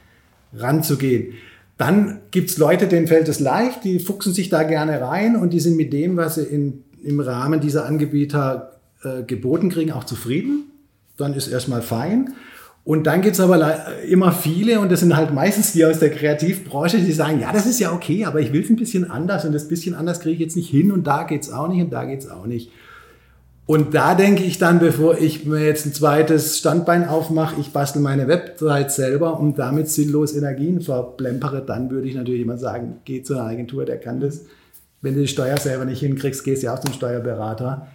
ranzugehen. 0.55 1.35
Dann 1.79 2.21
gibt 2.33 2.51
es 2.51 2.59
Leute, 2.59 2.87
denen 2.87 3.07
fällt 3.07 3.29
es 3.29 3.41
leicht, 3.41 3.85
die 3.85 3.99
fuchsen 3.99 4.35
sich 4.35 4.51
da 4.51 4.65
gerne 4.65 5.01
rein 5.01 5.37
und 5.37 5.55
die 5.55 5.61
sind 5.61 5.77
mit 5.77 5.95
dem, 5.95 6.19
was 6.19 6.35
sie 6.35 6.43
in 6.43 6.85
im 7.03 7.21
Rahmen 7.21 7.61
dieser 7.61 7.87
Angebieter 7.87 8.81
äh, 9.03 9.23
geboten 9.23 9.71
kriegen, 9.71 9.93
auch 9.93 10.05
zufrieden. 10.05 10.71
Dann 11.17 11.35
ist 11.35 11.49
erstmal 11.49 11.83
fein. 11.83 12.35
Und 12.83 13.07
dann 13.07 13.21
gibt 13.21 13.35
es 13.35 13.41
aber 13.41 14.03
immer 14.09 14.33
viele, 14.33 14.81
und 14.81 14.91
das 14.91 15.01
sind 15.01 15.15
halt 15.15 15.35
meistens 15.35 15.73
die 15.73 15.85
aus 15.85 15.99
der 15.99 16.11
Kreativbranche, 16.11 16.99
die 16.99 17.13
sagen, 17.13 17.41
ja, 17.41 17.53
das 17.53 17.67
ist 17.67 17.79
ja 17.79 17.93
okay, 17.93 18.25
aber 18.25 18.41
ich 18.41 18.53
will 18.53 18.63
es 18.63 18.71
ein 18.71 18.77
bisschen 18.77 19.11
anders 19.11 19.45
und 19.45 19.53
das 19.53 19.69
bisschen 19.69 19.95
anders 19.95 20.21
kriege 20.21 20.35
ich 20.35 20.41
jetzt 20.41 20.57
nicht 20.57 20.71
hin 20.71 20.91
und 20.91 21.07
da 21.07 21.25
geht 21.25 21.43
es 21.43 21.53
auch 21.53 21.69
nicht 21.69 21.83
und 21.83 21.91
da 21.91 22.05
geht 22.05 22.21
es 22.21 22.31
auch 22.31 22.47
nicht. 22.47 22.71
Und 23.67 23.95
da 23.95 24.17
denke 24.17 24.43
ich 24.43 24.59
dann, 24.59 24.81
bevor 24.81 25.17
ich 25.19 25.45
mir 25.47 25.65
jetzt 25.65 25.87
ein 25.87 25.93
zweites 25.93 26.59
Standbein 26.59 27.07
aufmache, 27.07 27.61
ich 27.61 27.71
bastel 27.73 28.03
meine 28.03 28.27
Website 28.27 28.91
selber 28.91 29.39
und 29.39 29.59
damit 29.61 29.89
sinnlos 29.89 30.35
Energien 30.35 30.81
verplempere, 30.81 31.63
dann 31.65 31.91
würde 31.91 32.09
ich 32.09 32.17
natürlich 32.17 32.41
immer 32.41 32.59
sagen, 32.59 32.97
geh 33.05 33.23
zu 33.23 33.35
einer 33.35 33.45
Agentur, 33.45 33.85
der 33.85 33.99
kann 33.99 34.19
das 34.19 34.47
wenn 35.03 35.15
du 35.15 35.21
die 35.21 35.29
Steuer 35.29 35.57
selber 35.57 35.85
nicht 35.85 36.01
hinkriegst, 36.01 36.45
gehst 36.45 36.63
du 36.63 36.67
ja 36.67 36.75
auch 36.75 36.81
zum 36.81 36.93
Steuerberater. 36.93 37.89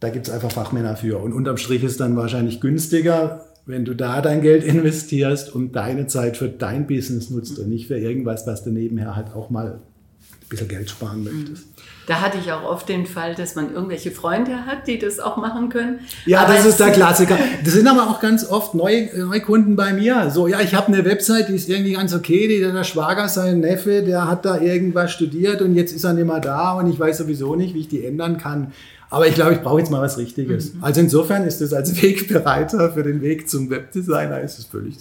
Da 0.00 0.08
gibt 0.08 0.28
es 0.28 0.32
einfach 0.32 0.50
Fachmänner 0.50 0.96
für. 0.96 1.18
Und 1.18 1.32
unterm 1.32 1.58
Strich 1.58 1.84
ist 1.84 2.00
dann 2.00 2.16
wahrscheinlich 2.16 2.60
günstiger, 2.60 3.44
wenn 3.66 3.84
du 3.84 3.94
da 3.94 4.22
dein 4.22 4.40
Geld 4.40 4.64
investierst 4.64 5.54
und 5.54 5.76
deine 5.76 6.06
Zeit 6.06 6.36
für 6.36 6.48
dein 6.48 6.86
Business 6.86 7.30
nutzt 7.30 7.58
und 7.58 7.68
nicht 7.68 7.86
für 7.86 7.98
irgendwas, 7.98 8.46
was 8.46 8.64
du 8.64 8.70
nebenher 8.70 9.16
halt 9.16 9.34
auch 9.34 9.50
mal 9.50 9.72
ein 9.72 10.48
bisschen 10.48 10.68
Geld 10.68 10.88
sparen 10.88 11.24
möchtest. 11.24 11.66
Da 12.10 12.22
hatte 12.22 12.38
ich 12.38 12.50
auch 12.50 12.64
oft 12.64 12.88
den 12.88 13.06
Fall, 13.06 13.36
dass 13.36 13.54
man 13.54 13.72
irgendwelche 13.72 14.10
Freunde 14.10 14.66
hat, 14.66 14.88
die 14.88 14.98
das 14.98 15.20
auch 15.20 15.36
machen 15.36 15.68
können. 15.68 16.00
Ja, 16.26 16.40
aber 16.40 16.54
das 16.54 16.66
ist 16.66 16.80
der 16.80 16.90
Klassiker. 16.90 17.38
Das 17.62 17.72
sind 17.72 17.86
aber 17.86 18.10
auch 18.10 18.18
ganz 18.18 18.44
oft 18.44 18.74
neue, 18.74 19.16
neue 19.16 19.40
Kunden 19.40 19.76
bei 19.76 19.92
mir. 19.92 20.28
So, 20.28 20.48
ja, 20.48 20.60
ich 20.60 20.74
habe 20.74 20.88
eine 20.88 21.04
Website, 21.04 21.50
die 21.50 21.54
ist 21.54 21.68
irgendwie 21.68 21.92
ganz 21.92 22.12
okay. 22.12 22.48
Die, 22.48 22.58
der 22.58 22.82
Schwager, 22.82 23.28
sein 23.28 23.60
Neffe, 23.60 24.02
der 24.02 24.26
hat 24.26 24.44
da 24.44 24.60
irgendwas 24.60 25.12
studiert 25.12 25.62
und 25.62 25.76
jetzt 25.76 25.92
ist 25.92 26.02
er 26.02 26.12
nicht 26.14 26.26
mehr 26.26 26.40
da 26.40 26.72
und 26.72 26.90
ich 26.90 26.98
weiß 26.98 27.18
sowieso 27.18 27.54
nicht, 27.54 27.74
wie 27.74 27.80
ich 27.82 27.88
die 27.88 28.04
ändern 28.04 28.38
kann. 28.38 28.72
Aber 29.08 29.28
ich 29.28 29.36
glaube, 29.36 29.52
ich 29.52 29.60
brauche 29.60 29.78
jetzt 29.78 29.92
mal 29.92 30.02
was 30.02 30.18
Richtiges. 30.18 30.74
Mhm. 30.74 30.82
Also 30.82 31.02
insofern 31.02 31.44
ist 31.44 31.60
es 31.60 31.72
als 31.72 32.02
Wegbereiter 32.02 32.90
für 32.90 33.04
den 33.04 33.22
Weg 33.22 33.48
zum 33.48 33.70
Webdesigner 33.70 34.40
ist 34.40 34.58
es 34.58 34.64
völlig. 34.64 34.96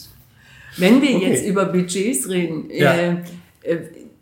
Wenn 0.77 1.01
wir 1.01 1.15
okay. 1.15 1.31
jetzt 1.31 1.43
über 1.43 1.65
Budgets 1.65 2.29
reden, 2.29 2.69
ja. 2.69 2.93
äh, 2.93 3.15
äh 3.63 3.79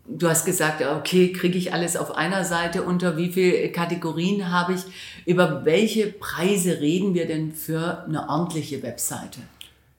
Du 0.10 0.30
hast 0.30 0.46
gesagt, 0.46 0.82
okay, 0.82 1.34
kriege 1.34 1.58
ich 1.58 1.74
alles 1.74 1.98
auf 1.98 2.16
einer 2.16 2.46
Seite 2.46 2.84
unter, 2.84 3.18
wie 3.18 3.32
viele 3.32 3.70
Kategorien 3.70 4.52
habe 4.52 4.74
ich? 4.74 4.82
Über 5.26 5.66
welche 5.66 6.08
Preise 6.08 6.80
reden 6.80 7.14
wir 7.14 7.28
denn 7.28 7.52
für 7.52 8.06
eine 8.06 8.30
ordentliche 8.30 8.82
Webseite? 8.84 9.40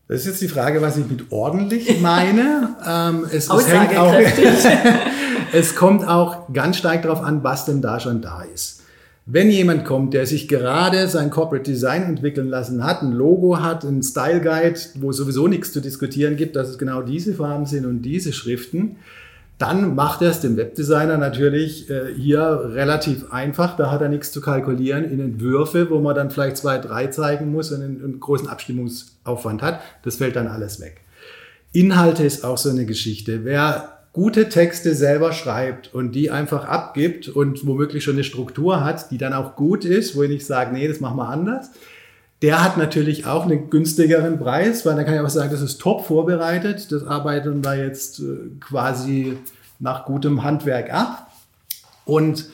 Das 0.08 0.20
ist 0.20 0.26
jetzt 0.26 0.40
die 0.40 0.48
Frage, 0.48 0.80
was 0.80 0.96
ich 0.96 1.06
mit 1.06 1.30
ordentlich 1.30 2.00
meine. 2.00 2.76
ähm, 2.88 3.26
es, 3.30 3.50
es, 3.50 3.68
hängt 3.68 3.98
auch, 3.98 4.14
es 5.52 5.76
kommt 5.76 6.08
auch 6.08 6.50
ganz 6.54 6.78
stark 6.78 7.02
darauf 7.02 7.20
an, 7.20 7.44
was 7.44 7.66
denn 7.66 7.82
da 7.82 8.00
schon 8.00 8.22
da 8.22 8.42
ist. 8.42 8.78
Wenn 9.26 9.50
jemand 9.50 9.84
kommt, 9.84 10.14
der 10.14 10.26
sich 10.26 10.48
gerade 10.48 11.06
sein 11.08 11.28
Corporate 11.28 11.70
Design 11.70 12.04
entwickeln 12.04 12.48
lassen 12.48 12.82
hat, 12.82 13.02
ein 13.02 13.12
Logo 13.12 13.60
hat, 13.60 13.84
ein 13.84 14.02
Style 14.02 14.40
Guide, 14.40 14.80
wo 14.94 15.12
sowieso 15.12 15.48
nichts 15.48 15.70
zu 15.70 15.82
diskutieren 15.82 16.38
gibt, 16.38 16.56
dass 16.56 16.70
es 16.70 16.78
genau 16.78 17.02
diese 17.02 17.34
Farben 17.34 17.66
sind 17.66 17.84
und 17.84 18.00
diese 18.00 18.32
Schriften, 18.32 18.96
dann 19.58 19.96
macht 19.96 20.22
er 20.22 20.30
es 20.30 20.40
dem 20.40 20.56
Webdesigner 20.56 21.18
natürlich 21.18 21.90
äh, 21.90 22.14
hier 22.14 22.70
relativ 22.72 23.32
einfach. 23.32 23.76
Da 23.76 23.90
hat 23.90 24.00
er 24.00 24.08
nichts 24.08 24.30
zu 24.30 24.40
kalkulieren 24.40 25.04
in 25.04 25.18
Entwürfe, 25.18 25.90
wo 25.90 25.98
man 25.98 26.14
dann 26.14 26.30
vielleicht 26.30 26.56
zwei, 26.56 26.78
drei 26.78 27.08
zeigen 27.08 27.50
muss 27.50 27.72
und 27.72 27.82
einen, 27.82 28.02
einen 28.02 28.20
großen 28.20 28.48
Abstimmungsaufwand 28.48 29.60
hat. 29.60 29.80
Das 30.04 30.16
fällt 30.16 30.36
dann 30.36 30.46
alles 30.46 30.80
weg. 30.80 31.00
Inhalte 31.72 32.24
ist 32.24 32.44
auch 32.44 32.56
so 32.56 32.70
eine 32.70 32.86
Geschichte. 32.86 33.44
Wer 33.44 33.98
gute 34.12 34.48
Texte 34.48 34.94
selber 34.94 35.32
schreibt 35.32 35.92
und 35.92 36.12
die 36.12 36.30
einfach 36.30 36.64
abgibt 36.64 37.28
und 37.28 37.66
womöglich 37.66 38.04
schon 38.04 38.14
eine 38.14 38.24
Struktur 38.24 38.84
hat, 38.84 39.10
die 39.10 39.18
dann 39.18 39.32
auch 39.32 39.56
gut 39.56 39.84
ist, 39.84 40.16
wo 40.16 40.22
ich 40.22 40.30
nicht 40.30 40.46
sage, 40.46 40.72
nee, 40.72 40.88
das 40.88 41.00
machen 41.00 41.16
wir 41.16 41.28
anders, 41.28 41.70
der 42.42 42.62
hat 42.62 42.76
natürlich 42.76 43.26
auch 43.26 43.44
einen 43.44 43.68
günstigeren 43.70 44.38
Preis, 44.38 44.86
weil 44.86 44.94
dann 44.94 45.04
kann 45.04 45.14
ich 45.14 45.20
auch 45.20 45.28
sagen, 45.28 45.50
das 45.50 45.60
ist 45.60 45.80
top 45.80 46.06
vorbereitet, 46.06 46.92
das 46.92 47.04
arbeiten 47.04 47.64
wir 47.64 47.76
jetzt 47.76 48.20
äh, 48.20 48.50
quasi 48.60 49.36
nach 49.80 50.04
gutem 50.04 50.44
Handwerk 50.44 50.92
ab. 50.92 51.32
Und 52.04 52.46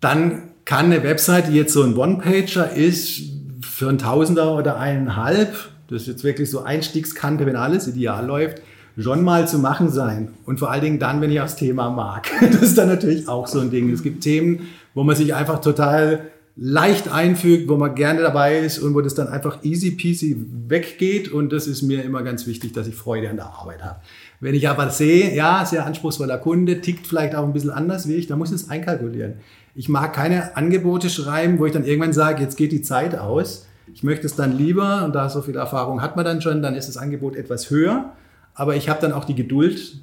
dann 0.00 0.42
kann 0.64 0.86
eine 0.86 1.02
Website, 1.02 1.48
die 1.48 1.54
jetzt 1.54 1.72
so 1.72 1.82
ein 1.82 1.96
One-Pager 1.96 2.72
ist, 2.72 3.22
für 3.62 3.88
ein 3.88 3.98
Tausender 3.98 4.54
oder 4.56 4.78
eineinhalb, 4.78 5.54
das 5.88 6.02
ist 6.02 6.08
jetzt 6.08 6.24
wirklich 6.24 6.50
so 6.50 6.62
Einstiegskante, 6.62 7.46
wenn 7.46 7.56
alles 7.56 7.88
ideal 7.88 8.24
läuft, 8.26 8.62
schon 8.98 9.22
mal 9.22 9.48
zu 9.48 9.58
machen 9.58 9.90
sein. 9.90 10.34
Und 10.44 10.58
vor 10.58 10.70
allen 10.70 10.82
Dingen 10.82 10.98
dann, 10.98 11.20
wenn 11.20 11.30
ich 11.30 11.38
das 11.38 11.56
Thema 11.56 11.90
mag. 11.90 12.30
Das 12.40 12.62
ist 12.62 12.78
dann 12.78 12.88
natürlich 12.88 13.28
auch 13.28 13.46
so 13.46 13.60
ein 13.60 13.70
Ding. 13.70 13.90
Es 13.90 14.02
gibt 14.02 14.22
Themen, 14.22 14.68
wo 14.94 15.02
man 15.02 15.16
sich 15.16 15.34
einfach 15.34 15.60
total 15.60 16.30
leicht 16.62 17.10
einfügt, 17.10 17.68
wo 17.68 17.76
man 17.76 17.94
gerne 17.94 18.20
dabei 18.20 18.58
ist 18.58 18.78
und 18.78 18.94
wo 18.94 19.00
das 19.00 19.14
dann 19.14 19.28
einfach 19.28 19.64
easy 19.64 19.92
peasy 19.92 20.36
weggeht. 20.68 21.32
Und 21.32 21.52
das 21.52 21.66
ist 21.66 21.82
mir 21.82 22.04
immer 22.04 22.22
ganz 22.22 22.46
wichtig, 22.46 22.72
dass 22.72 22.86
ich 22.86 22.94
Freude 22.94 23.30
an 23.30 23.36
der 23.36 23.46
Arbeit 23.46 23.82
habe. 23.82 24.00
Wenn 24.40 24.54
ich 24.54 24.68
aber 24.68 24.90
sehe, 24.90 25.34
ja, 25.34 25.64
sehr 25.64 25.86
anspruchsvoller 25.86 26.38
Kunde, 26.38 26.80
tickt 26.80 27.06
vielleicht 27.06 27.34
auch 27.34 27.44
ein 27.44 27.52
bisschen 27.52 27.70
anders 27.70 28.06
wie 28.06 28.14
ich, 28.14 28.26
dann 28.26 28.38
muss 28.38 28.50
ich 28.50 28.62
es 28.62 28.70
einkalkulieren. 28.70 29.34
Ich 29.74 29.88
mag 29.88 30.12
keine 30.12 30.56
Angebote 30.56 31.08
schreiben, 31.08 31.58
wo 31.58 31.66
ich 31.66 31.72
dann 31.72 31.84
irgendwann 31.84 32.12
sage, 32.12 32.42
jetzt 32.42 32.56
geht 32.56 32.72
die 32.72 32.82
Zeit 32.82 33.18
aus. 33.18 33.66
Ich 33.94 34.02
möchte 34.02 34.26
es 34.26 34.36
dann 34.36 34.56
lieber, 34.56 35.04
und 35.04 35.14
da 35.14 35.30
so 35.30 35.42
viel 35.42 35.56
Erfahrung 35.56 36.02
hat 36.02 36.14
man 36.14 36.24
dann 36.24 36.42
schon, 36.42 36.62
dann 36.62 36.74
ist 36.74 36.88
das 36.88 36.96
Angebot 36.96 37.36
etwas 37.36 37.70
höher 37.70 38.12
aber 38.54 38.76
ich 38.76 38.88
habe 38.88 39.00
dann 39.00 39.12
auch 39.12 39.24
die 39.24 39.34
Geduld, 39.34 39.96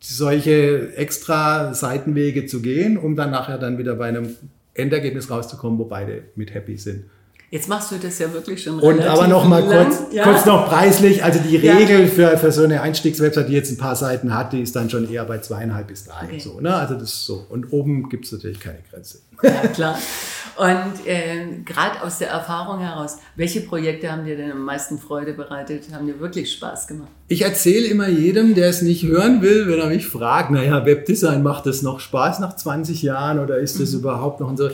solche 0.00 0.94
extra 0.96 1.74
Seitenwege 1.74 2.46
zu 2.46 2.62
gehen, 2.62 2.96
um 2.96 3.16
dann 3.16 3.30
nachher 3.30 3.58
dann 3.58 3.76
wieder 3.76 3.96
bei 3.96 4.08
einem 4.08 4.34
Endergebnis 4.78 5.30
rauszukommen, 5.30 5.78
wo 5.78 5.84
beide 5.84 6.24
mit 6.34 6.54
happy 6.54 6.76
sind. 6.76 7.04
Jetzt 7.50 7.66
machst 7.66 7.90
du 7.90 7.96
das 7.96 8.18
ja 8.18 8.30
wirklich 8.34 8.62
schon 8.62 8.78
Und 8.78 9.00
aber 9.00 9.26
noch 9.26 9.46
mal 9.46 9.62
kurz, 9.62 10.12
ja. 10.12 10.22
kurz 10.22 10.44
noch 10.44 10.68
preislich. 10.68 11.24
Also 11.24 11.38
die 11.38 11.56
Regel 11.56 12.02
ja. 12.02 12.06
für, 12.06 12.36
für 12.36 12.52
so 12.52 12.62
eine 12.62 12.82
Einstiegswebsite, 12.82 13.46
die 13.46 13.54
jetzt 13.54 13.70
ein 13.70 13.78
paar 13.78 13.96
Seiten 13.96 14.34
hat, 14.34 14.52
die 14.52 14.60
ist 14.60 14.76
dann 14.76 14.90
schon 14.90 15.10
eher 15.10 15.24
bei 15.24 15.38
zweieinhalb 15.38 15.86
bis 15.86 16.04
drei. 16.04 16.24
Okay. 16.24 16.40
So, 16.40 16.60
ne? 16.60 16.74
Also 16.74 16.92
das 16.94 17.04
ist 17.04 17.24
so. 17.24 17.46
Und 17.48 17.72
oben 17.72 18.10
gibt 18.10 18.26
es 18.26 18.32
natürlich 18.32 18.60
keine 18.60 18.80
Grenze. 18.90 19.20
Ja, 19.42 19.66
klar. 19.68 19.98
Und 20.58 21.06
äh, 21.06 21.60
gerade 21.64 22.02
aus 22.02 22.18
der 22.18 22.30
Erfahrung 22.30 22.80
heraus, 22.80 23.18
welche 23.36 23.60
Projekte 23.60 24.10
haben 24.10 24.24
dir 24.24 24.36
denn 24.36 24.50
am 24.50 24.64
meisten 24.64 24.98
Freude 24.98 25.32
bereitet? 25.32 25.84
Haben 25.92 26.06
dir 26.06 26.18
wirklich 26.18 26.52
Spaß 26.52 26.88
gemacht? 26.88 27.08
Ich 27.28 27.42
erzähle 27.42 27.86
immer 27.86 28.08
jedem, 28.08 28.56
der 28.56 28.68
es 28.68 28.82
nicht 28.82 29.04
hören 29.04 29.40
will, 29.40 29.68
wenn 29.68 29.78
er 29.78 29.86
mich 29.86 30.06
fragt, 30.06 30.50
naja, 30.50 30.84
Webdesign 30.84 31.44
macht 31.44 31.66
das 31.66 31.82
noch 31.82 32.00
Spaß 32.00 32.40
nach 32.40 32.56
20 32.56 33.02
Jahren 33.02 33.38
oder 33.38 33.58
ist 33.58 33.78
das 33.78 33.92
mhm. 33.92 34.00
überhaupt 34.00 34.40
noch 34.40 34.56
so? 34.56 34.70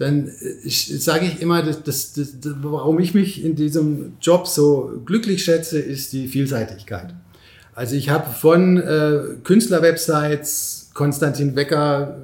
dann 0.00 0.28
äh, 0.28 0.68
sage 0.68 1.26
ich 1.26 1.42
immer, 1.42 1.62
dass, 1.62 1.82
dass, 1.82 2.14
dass, 2.14 2.34
warum 2.62 2.98
ich 2.98 3.12
mich 3.12 3.44
in 3.44 3.54
diesem 3.54 4.14
Job 4.20 4.48
so 4.48 5.02
glücklich 5.04 5.44
schätze, 5.44 5.78
ist 5.78 6.14
die 6.14 6.26
Vielseitigkeit. 6.26 7.14
Also 7.74 7.96
ich 7.96 8.08
habe 8.08 8.32
von 8.32 8.78
äh, 8.78 9.20
Künstlerwebsites, 9.44 10.90
Konstantin 10.94 11.54
Wecker, 11.54 12.16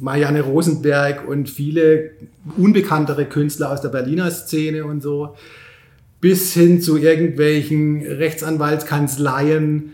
Marianne 0.00 0.42
Rosenberg 0.42 1.28
und 1.28 1.48
viele 1.48 2.10
unbekanntere 2.56 3.24
Künstler 3.26 3.72
aus 3.72 3.80
der 3.80 3.88
Berliner 3.88 4.30
Szene 4.30 4.84
und 4.84 5.02
so, 5.02 5.34
bis 6.20 6.52
hin 6.52 6.80
zu 6.80 6.96
irgendwelchen 6.96 8.02
Rechtsanwaltskanzleien, 8.02 9.92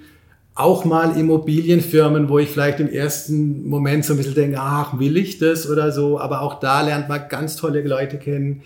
auch 0.55 0.85
mal 0.85 1.17
Immobilienfirmen, 1.19 2.29
wo 2.29 2.39
ich 2.39 2.51
vielleicht 2.51 2.81
im 2.81 2.89
ersten 2.89 3.69
Moment 3.69 4.05
so 4.05 4.15
ein 4.15 4.19
bisschen 4.19 4.35
denke, 4.35 4.59
ach, 4.61 4.99
will 4.99 5.17
ich 5.17 5.39
das 5.39 5.69
oder 5.69 5.93
so, 5.93 6.21
aber 6.21 6.43
auch 6.43 6.61
da 6.61 6.83
lernt 6.83 7.09
man 7.09 7.23
ganz 7.29 7.57
tolle 7.57 7.83
Leute 7.83 8.19
kennen. 8.19 8.63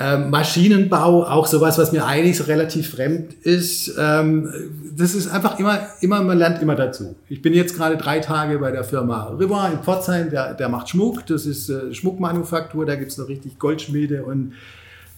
Ähm, 0.00 0.30
Maschinenbau, 0.30 1.24
auch 1.24 1.46
sowas, 1.46 1.76
was 1.76 1.92
mir 1.92 2.06
eigentlich 2.06 2.38
so 2.38 2.44
relativ 2.44 2.90
fremd 2.90 3.34
ist. 3.42 3.94
Ähm, 3.98 4.50
das 4.96 5.14
ist 5.14 5.28
einfach 5.28 5.58
immer, 5.58 5.80
immer, 6.00 6.22
man 6.22 6.38
lernt 6.38 6.62
immer 6.62 6.74
dazu. 6.74 7.14
Ich 7.28 7.42
bin 7.42 7.52
jetzt 7.52 7.76
gerade 7.76 7.98
drei 7.98 8.18
Tage 8.20 8.58
bei 8.58 8.70
der 8.70 8.84
Firma 8.84 9.28
River 9.38 9.70
in 9.70 9.80
Pforzheim, 9.80 10.30
der, 10.30 10.54
der 10.54 10.70
macht 10.70 10.88
Schmuck, 10.88 11.26
das 11.26 11.44
ist 11.44 11.68
äh, 11.68 11.92
Schmuckmanufaktur, 11.92 12.86
da 12.86 12.94
gibt's 12.94 13.18
noch 13.18 13.28
richtig 13.28 13.58
Goldschmiede 13.58 14.24
und 14.24 14.54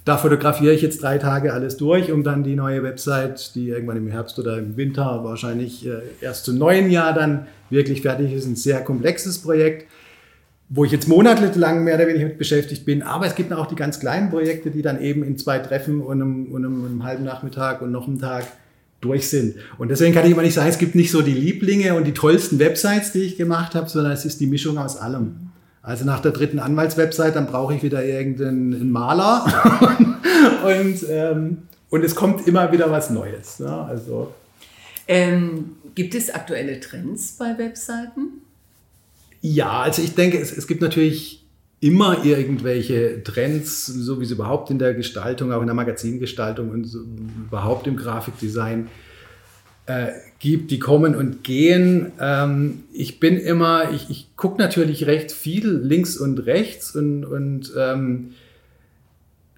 da 0.05 0.19
fotografiere 0.19 0.75
ich 0.75 0.83
jetzt 0.83 1.03
drei 1.03 1.19
Tage 1.19 1.55
alles 1.55 1.77
durch, 1.79 2.13
um 2.13 2.25
dann 2.25 2.43
die 2.43 2.57
neue 2.57 2.83
Website, 2.83 3.55
die 3.55 3.69
irgendwann 3.71 3.97
im 3.97 4.09
Herbst 4.09 4.39
oder 4.39 4.59
im 4.59 4.77
Winter 4.77 5.21
wahrscheinlich 5.25 5.87
äh, 5.87 6.01
erst 6.21 6.45
zum 6.45 6.59
neuen 6.59 6.91
Jahr 6.91 7.15
dann 7.15 7.47
wirklich 7.71 8.03
fertig 8.03 8.33
ist. 8.33 8.45
Ein 8.47 8.57
sehr 8.57 8.83
komplexes 8.83 9.39
Projekt, 9.39 9.89
wo 10.69 10.85
ich 10.85 10.93
jetzt 10.93 11.09
monatelang 11.09 11.85
mehr 11.85 11.97
oder 11.97 12.07
weniger 12.07 12.27
mit 12.27 12.39
beschäftigt 12.39 12.85
bin. 12.85 13.03
Aber 13.03 13.27
es 13.27 13.35
gibt 13.35 13.53
auch 13.53 13.67
die 13.67 13.77
ganz 13.77 14.01
kleinen 14.01 14.31
Projekte, 14.31 14.71
die 14.71 14.83
dann 14.83 15.01
eben 15.01 15.23
in 15.23 15.37
zwei 15.39 15.59
Treffen 15.59 16.01
und 16.01 16.21
einem, 16.21 16.47
und 16.47 16.65
einem, 16.65 16.85
einem 16.85 17.05
halben 17.05 17.25
Nachmittag 17.25 17.83
und 17.83 17.93
noch 17.93 18.07
einem 18.07 18.19
Tag 18.19 18.45
durch 19.01 19.29
sind. 19.29 19.57
Und 19.77 19.91
deswegen 19.91 20.15
kann 20.15 20.25
ich 20.25 20.33
immer 20.33 20.43
nicht 20.43 20.55
sagen, 20.55 20.69
es 20.69 20.79
gibt 20.79 20.95
nicht 20.95 21.11
so 21.11 21.21
die 21.21 21.35
Lieblinge 21.35 21.95
und 21.95 22.07
die 22.07 22.15
tollsten 22.15 22.59
Websites, 22.59 23.13
die 23.13 23.21
ich 23.21 23.37
gemacht 23.37 23.75
habe, 23.75 23.89
sondern 23.89 24.13
es 24.13 24.25
ist 24.25 24.41
die 24.41 24.47
Mischung 24.47 24.79
aus 24.79 24.97
allem. 24.97 25.51
Also 25.83 26.07
nach 26.07 26.21
der 26.21 26.33
dritten 26.33 26.59
Anwaltswebsite, 26.59 27.33
dann 27.33 27.47
brauche 27.47 27.75
ich 27.75 27.83
wieder 27.83 28.03
irgendeinen 28.03 28.91
Maler 28.91 29.45
und, 30.65 31.05
ähm, 31.11 31.59
und 31.91 32.05
es 32.05 32.15
kommt 32.15 32.49
immer 32.49 32.73
wieder 32.73 32.91
was 32.91 33.11
Neues. 33.11 33.61
Ne? 33.61 33.71
Also. 33.71 34.33
Ähm, 35.07 35.73
gibt 35.95 36.15
es 36.15 36.35
aktuelle 36.35 36.81
Trends 36.81 37.37
bei 37.39 37.59
Webseiten? 37.59 38.44
Ja, 39.47 39.83
also 39.83 40.01
ich 40.01 40.15
denke, 40.15 40.39
es, 40.39 40.57
es 40.57 40.67
gibt 40.67 40.81
natürlich 40.81 41.45
immer 41.79 42.25
irgendwelche 42.25 43.23
Trends, 43.25 43.85
so 43.85 44.19
wie 44.19 44.25
es 44.25 44.31
überhaupt 44.31 44.71
in 44.71 44.79
der 44.79 44.95
Gestaltung, 44.95 45.53
auch 45.53 45.61
in 45.61 45.67
der 45.67 45.75
Magazingestaltung 45.75 46.71
und 46.71 46.85
so, 46.85 47.01
überhaupt 47.47 47.87
im 47.87 47.99
Grafikdesign 47.99 48.89
äh, 49.85 50.13
gibt, 50.39 50.71
die 50.71 50.79
kommen 50.79 51.15
und 51.15 51.45
gehen. 51.45 52.13
Ähm, 52.19 52.85
ich 52.91 53.21
bin 53.21 53.37
immer, 53.37 53.91
ich, 53.93 54.09
ich 54.09 54.35
gucke 54.35 54.59
natürlich 54.59 55.07
recht 55.07 55.31
viel 55.31 55.69
links 55.69 56.17
und 56.17 56.47
rechts 56.47 56.97
und, 56.97 57.27
und 57.27 57.71
ähm, 57.77 58.31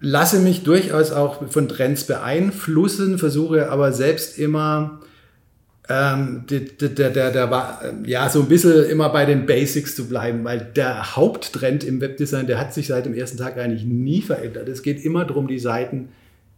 lasse 0.01 0.39
mich 0.39 0.63
durchaus 0.63 1.13
auch 1.13 1.49
von 1.49 1.69
Trends 1.69 2.03
beeinflussen, 2.03 3.19
versuche 3.19 3.71
aber 3.71 3.93
selbst 3.93 4.37
immer 4.37 4.99
ähm, 5.89 6.43
der, 6.49 6.89
der, 6.89 7.09
der, 7.09 7.31
der 7.31 7.49
war 7.49 7.81
ja 8.05 8.29
so 8.29 8.41
ein 8.41 8.47
bisschen 8.47 8.85
immer 8.89 9.09
bei 9.09 9.25
den 9.25 9.45
Basics 9.45 9.95
zu 9.95 10.07
bleiben, 10.07 10.43
weil 10.43 10.59
der 10.75 11.15
Haupttrend 11.15 11.83
im 11.83 12.01
Webdesign, 12.01 12.47
der 12.47 12.59
hat 12.59 12.73
sich 12.73 12.87
seit 12.87 13.05
dem 13.05 13.13
ersten 13.13 13.37
Tag 13.37 13.57
eigentlich 13.57 13.85
nie 13.85 14.21
verändert. 14.21 14.67
Es 14.67 14.83
geht 14.83 15.03
immer 15.03 15.23
darum, 15.23 15.47
die 15.47 15.59
Seiten 15.59 16.09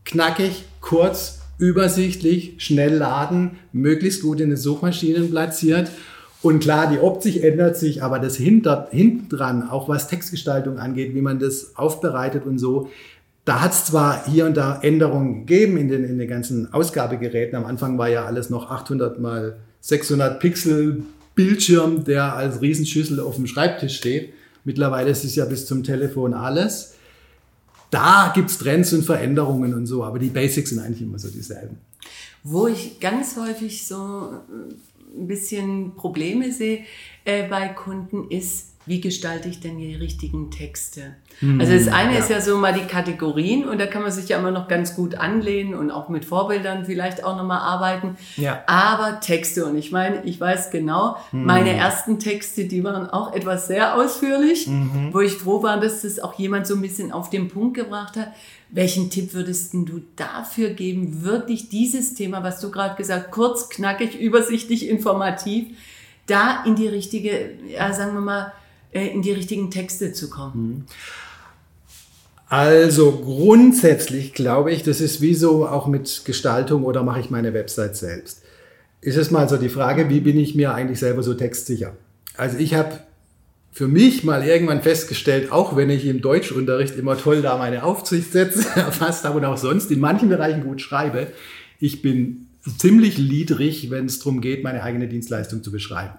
knackig, 0.03 0.65
kurz, 0.81 1.41
übersichtlich, 1.59 2.55
schnell 2.57 2.95
laden, 2.95 3.51
möglichst 3.71 4.23
gut 4.23 4.39
in 4.39 4.49
den 4.49 4.57
Suchmaschinen 4.57 5.29
platziert. 5.29 5.89
Und 6.41 6.61
klar, 6.61 6.89
die 6.89 6.99
Optik 6.99 7.43
ändert 7.43 7.77
sich, 7.77 8.01
aber 8.01 8.17
das 8.17 8.37
hinter, 8.37 8.87
hinten 8.91 9.29
dran, 9.29 9.69
auch 9.69 9.89
was 9.89 10.07
Textgestaltung 10.07 10.79
angeht, 10.79 11.13
wie 11.13 11.21
man 11.21 11.37
das 11.37 11.75
aufbereitet 11.75 12.45
und 12.45 12.57
so, 12.57 12.89
da 13.45 13.61
hat 13.61 13.73
es 13.73 13.85
zwar 13.85 14.25
hier 14.27 14.45
und 14.45 14.57
da 14.57 14.79
Änderungen 14.81 15.45
gegeben 15.45 15.77
in 15.77 15.87
den, 15.87 16.03
in 16.03 16.19
den 16.19 16.27
ganzen 16.27 16.71
Ausgabegeräten. 16.73 17.55
Am 17.55 17.65
Anfang 17.65 17.97
war 17.97 18.09
ja 18.09 18.25
alles 18.25 18.49
noch 18.49 18.69
800 18.69 19.19
mal 19.19 19.57
600 19.81 20.39
Pixel 20.39 21.03
Bildschirm, 21.35 22.03
der 22.03 22.35
als 22.35 22.61
Riesenschüssel 22.61 23.19
auf 23.19 23.35
dem 23.35 23.47
Schreibtisch 23.47 23.95
steht. 23.95 24.33
Mittlerweile 24.65 25.09
ist 25.09 25.23
es 25.23 25.35
ja 25.35 25.45
bis 25.45 25.65
zum 25.65 25.83
Telefon 25.83 26.33
alles 26.33 26.95
da 27.89 28.31
gibt 28.33 28.49
es 28.49 28.57
Trends 28.57 28.93
und 28.93 29.03
Veränderungen 29.03 29.73
und 29.73 29.85
so, 29.85 30.03
aber 30.03 30.19
die 30.19 30.29
Basics 30.29 30.69
sind 30.69 30.79
eigentlich 30.79 31.01
immer 31.01 31.19
so 31.19 31.29
dieselben. 31.29 31.77
Wo 32.43 32.67
ich 32.67 32.99
ganz 32.99 33.35
häufig 33.35 33.85
so 33.85 33.95
äh, 33.95 35.19
ein 35.19 35.27
bisschen 35.27 35.95
Probleme 35.95 36.51
sehe 36.51 36.81
äh, 37.25 37.47
bei 37.47 37.69
Kunden 37.69 38.29
ist, 38.29 38.67
wie 38.89 39.01
gestalte 39.01 39.47
ich 39.49 39.59
denn 39.59 39.77
die 39.77 39.93
richtigen 39.93 40.49
Texte? 40.49 41.13
Mhm, 41.41 41.61
also 41.61 41.73
das 41.73 41.87
eine 41.89 42.13
ja. 42.13 42.19
ist 42.19 42.29
ja 42.31 42.41
so 42.41 42.57
mal 42.57 42.73
die 42.73 42.87
Kategorien 42.87 43.69
und 43.69 43.79
da 43.79 43.85
kann 43.85 44.01
man 44.01 44.11
sich 44.11 44.29
ja 44.29 44.39
immer 44.39 44.49
noch 44.49 44.67
ganz 44.67 44.95
gut 44.95 45.13
anlehnen 45.13 45.75
und 45.75 45.91
auch 45.91 46.09
mit 46.09 46.25
Vorbildern 46.25 46.85
vielleicht 46.85 47.23
auch 47.23 47.37
nochmal 47.37 47.59
arbeiten. 47.59 48.17
Ja. 48.35 48.63
Aber 48.65 49.19
Texte 49.19 49.65
und 49.65 49.77
ich 49.77 49.91
meine, 49.91 50.25
ich 50.25 50.41
weiß 50.41 50.71
genau, 50.71 51.17
mhm. 51.31 51.45
meine 51.45 51.71
ersten 51.71 52.17
Texte, 52.17 52.65
die 52.65 52.83
waren 52.83 53.07
auch 53.07 53.31
etwas 53.31 53.67
sehr 53.67 53.93
ausführlich, 53.95 54.65
mhm. 54.65 55.09
wo 55.11 55.19
ich 55.19 55.33
froh 55.33 55.61
war, 55.61 55.79
dass 55.79 56.01
das 56.01 56.17
auch 56.17 56.33
jemand 56.39 56.65
so 56.65 56.73
ein 56.73 56.81
bisschen 56.81 57.11
auf 57.11 57.29
den 57.29 57.47
Punkt 57.47 57.77
gebracht 57.77 58.17
hat. 58.17 58.29
Welchen 58.71 59.11
Tipp 59.11 59.35
würdest 59.35 59.75
du 59.75 60.01
dafür 60.15 60.71
geben, 60.71 61.23
wirklich 61.23 61.69
dieses 61.69 62.15
Thema, 62.15 62.41
was 62.41 62.59
du 62.59 62.71
gerade 62.71 62.95
gesagt, 62.95 63.29
kurz, 63.29 63.69
knackig, 63.69 64.19
übersichtlich, 64.19 64.89
informativ, 64.89 65.77
da 66.25 66.63
in 66.65 66.75
die 66.75 66.87
richtige, 66.87 67.51
ja, 67.67 67.93
sagen 67.93 68.15
wir 68.15 68.21
mal, 68.21 68.53
in 68.91 69.21
die 69.21 69.31
richtigen 69.31 69.71
Texte 69.71 70.13
zu 70.13 70.29
kommen? 70.29 70.69
Mhm. 70.69 70.85
Also 72.49 73.11
grundsätzlich 73.11 74.33
glaube 74.33 74.71
ich, 74.71 74.81
das 74.81 75.01
ist 75.01 75.21
wie 75.21 75.35
so 75.35 75.67
auch 75.67 75.85
mit 75.85 76.23
Gestaltung 76.25 76.83
oder 76.83 77.03
mache 77.03 77.19
ich 77.19 77.29
meine 77.29 77.53
Website 77.53 77.95
selbst. 77.95 78.41
ist 79.01 79.17
es 79.17 79.29
mal 79.29 79.47
so 79.47 79.57
die 79.57 79.69
Frage, 79.69 80.09
wie 80.09 80.19
bin 80.19 80.37
ich 80.37 80.55
mir 80.55 80.73
eigentlich 80.73 80.99
selber 80.99 81.21
so 81.21 81.35
textsicher? 81.35 81.95
Also 82.35 82.57
ich 82.57 82.73
habe 82.73 82.99
für 83.71 83.87
mich 83.87 84.23
mal 84.23 84.43
irgendwann 84.43 84.81
festgestellt, 84.81 85.51
auch 85.51 85.75
wenn 85.75 85.91
ich 85.91 86.05
im 86.05 86.21
Deutschunterricht 86.21 86.95
immer 86.95 87.17
toll 87.17 87.43
da 87.43 87.57
meine 87.57 87.83
Aufsicht 87.83 88.31
setze, 88.31 88.63
fast 88.91 89.27
aber 89.27 89.37
und 89.37 89.45
auch 89.45 89.57
sonst 89.57 89.91
in 89.91 89.99
manchen 89.99 90.29
Bereichen 90.29 90.63
gut 90.63 90.81
schreibe, 90.81 91.27
ich 91.79 92.01
bin 92.01 92.47
ziemlich 92.77 93.17
liedrig, 93.19 93.91
wenn 93.91 94.07
es 94.07 94.19
darum 94.19 94.41
geht, 94.41 94.63
meine 94.63 94.81
eigene 94.81 95.07
Dienstleistung 95.07 95.63
zu 95.63 95.71
beschreiben. 95.71 96.13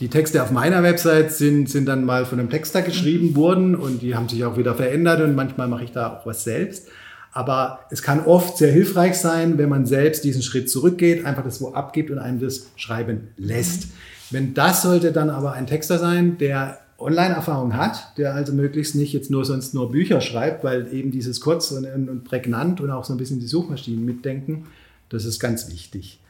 Die 0.00 0.08
Texte 0.08 0.42
auf 0.42 0.50
meiner 0.50 0.82
Website 0.82 1.32
sind, 1.32 1.70
sind 1.70 1.86
dann 1.86 2.04
mal 2.04 2.26
von 2.26 2.38
einem 2.38 2.50
Texter 2.50 2.82
geschrieben 2.82 3.30
mhm. 3.30 3.36
worden 3.36 3.74
und 3.74 4.02
die 4.02 4.14
haben 4.14 4.28
sich 4.28 4.44
auch 4.44 4.58
wieder 4.58 4.74
verändert 4.74 5.22
und 5.22 5.34
manchmal 5.34 5.68
mache 5.68 5.84
ich 5.84 5.92
da 5.92 6.14
auch 6.14 6.26
was 6.26 6.44
selbst. 6.44 6.88
Aber 7.32 7.80
es 7.90 8.02
kann 8.02 8.24
oft 8.24 8.56
sehr 8.58 8.72
hilfreich 8.72 9.16
sein, 9.16 9.58
wenn 9.58 9.68
man 9.68 9.86
selbst 9.86 10.24
diesen 10.24 10.42
Schritt 10.42 10.70
zurückgeht, 10.70 11.24
einfach 11.24 11.44
das 11.44 11.60
wo 11.60 11.72
abgibt 11.72 12.10
und 12.10 12.18
einem 12.18 12.40
das 12.40 12.68
schreiben 12.76 13.28
lässt. 13.36 13.88
Wenn 14.30 14.54
das 14.54 14.82
sollte 14.82 15.12
dann 15.12 15.30
aber 15.30 15.52
ein 15.52 15.66
Texter 15.66 15.98
sein, 15.98 16.38
der 16.38 16.78
Online-Erfahrung 16.98 17.76
hat, 17.76 18.16
der 18.16 18.34
also 18.34 18.52
möglichst 18.52 18.94
nicht 18.94 19.12
jetzt 19.12 19.30
nur 19.30 19.44
sonst 19.44 19.74
nur 19.74 19.90
Bücher 19.90 20.20
schreibt, 20.20 20.64
weil 20.64 20.92
eben 20.92 21.10
dieses 21.10 21.40
kurz 21.40 21.70
und, 21.70 21.86
und 21.86 22.24
prägnant 22.24 22.80
und 22.80 22.90
auch 22.90 23.04
so 23.04 23.12
ein 23.12 23.18
bisschen 23.18 23.40
die 23.40 23.46
Suchmaschinen 23.46 24.04
mitdenken, 24.04 24.66
das 25.08 25.24
ist 25.24 25.38
ganz 25.38 25.70
wichtig. 25.70 26.20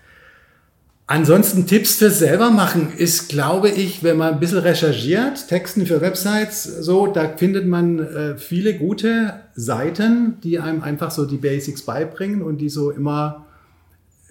Ansonsten 1.09 1.69
Tipps 1.69 1.97
für 1.97 2.11
selber 2.11 2.51
machen 2.51 2.93
ist, 2.97 3.29
glaube 3.29 3.71
ich, 3.71 4.03
wenn 4.03 4.17
man 4.17 4.35
ein 4.35 4.41
bisschen 4.41 4.59
recherchiert, 4.59 5.47
Texten 5.47 5.87
für 5.87 6.01
Websites, 6.01 6.65
so, 6.65 7.07
da 7.07 7.29
findet 7.37 7.65
man 7.65 8.01
äh, 8.01 8.37
viele 8.37 8.75
gute 8.75 9.35
Seiten, 9.55 10.39
die 10.43 10.59
einem 10.59 10.83
einfach 10.83 11.13
so 11.13 11.25
die 11.25 11.37
Basics 11.37 11.83
beibringen 11.83 12.43
und 12.43 12.59
die 12.59 12.69
so 12.69 12.91
immer 12.91 13.47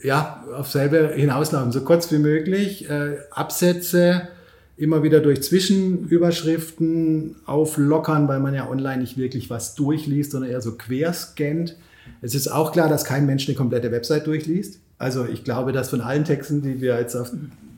ja, 0.03 0.43
auf 0.53 0.69
selber 0.69 1.13
hinauslaufen, 1.13 1.71
so 1.71 1.79
kurz 1.81 2.11
wie 2.11 2.17
möglich, 2.17 2.89
äh, 2.89 3.19
Absätze 3.31 4.27
immer 4.75 5.01
wieder 5.01 5.21
durch 5.21 5.41
Zwischenüberschriften 5.43 7.37
auflockern, 7.45 8.27
weil 8.27 8.41
man 8.41 8.53
ja 8.53 8.69
online 8.69 9.01
nicht 9.01 9.17
wirklich 9.17 9.49
was 9.49 9.75
durchliest, 9.75 10.31
sondern 10.31 10.51
eher 10.51 10.59
so 10.59 10.73
querscannt. 10.73 11.77
Es 12.21 12.35
ist 12.35 12.49
auch 12.49 12.73
klar, 12.73 12.89
dass 12.89 13.05
kein 13.05 13.25
Mensch 13.25 13.47
eine 13.47 13.55
komplette 13.55 13.91
Website 13.91 14.27
durchliest. 14.27 14.79
Also 14.97 15.25
ich 15.25 15.43
glaube, 15.43 15.71
dass 15.71 15.89
von 15.89 16.01
allen 16.01 16.23
Texten, 16.23 16.61
die 16.61 16.81
wir 16.81 16.99
jetzt 16.99 17.15
auf 17.15 17.31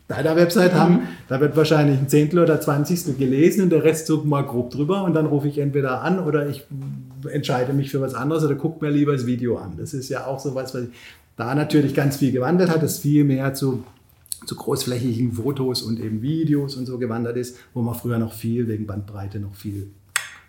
deiner 0.08 0.36
Website 0.36 0.74
mhm. 0.74 0.80
haben, 0.80 1.00
da 1.28 1.42
wird 1.42 1.56
wahrscheinlich 1.56 2.00
ein 2.00 2.08
Zehntel 2.08 2.40
oder 2.40 2.62
Zwanzigstel 2.62 3.16
gelesen 3.16 3.64
und 3.64 3.70
der 3.72 3.84
Rest 3.84 4.08
zuckt 4.08 4.26
mal 4.26 4.44
grob 4.44 4.72
drüber 4.72 5.04
und 5.04 5.14
dann 5.14 5.26
rufe 5.26 5.48
ich 5.48 5.58
entweder 5.58 6.02
an 6.02 6.20
oder 6.20 6.48
ich 6.48 6.66
entscheide 7.30 7.74
mich 7.74 7.92
für 7.92 8.00
was 8.00 8.14
anderes 8.14 8.44
oder 8.44 8.56
gucke 8.56 8.86
mir 8.86 8.92
lieber 8.92 9.14
das 9.14 9.26
Video 9.26 9.58
an. 9.58 9.74
Das 9.78 9.94
ist 9.94 10.10
ja 10.10 10.26
auch 10.26 10.40
so 10.40 10.56
was, 10.56 10.74
was 10.74 10.86
da 11.36 11.54
natürlich 11.54 11.94
ganz 11.94 12.18
viel 12.18 12.32
gewandelt 12.32 12.70
hat, 12.70 12.82
das 12.82 13.00
viel 13.00 13.24
mehr 13.24 13.54
zu, 13.54 13.84
zu 14.46 14.56
großflächigen 14.56 15.34
Fotos 15.34 15.82
und 15.82 16.00
eben 16.00 16.22
Videos 16.22 16.76
und 16.78 16.86
so 16.86 16.98
gewandert 16.98 17.38
ist, 17.38 17.58
wo 17.74 17.82
man 17.82 17.96
früher 17.96 18.18
noch 18.18 18.34
viel 18.34 18.68
wegen 18.68 18.88
Bandbreite 18.88 19.40
noch 19.40 19.56
viel 19.56 19.90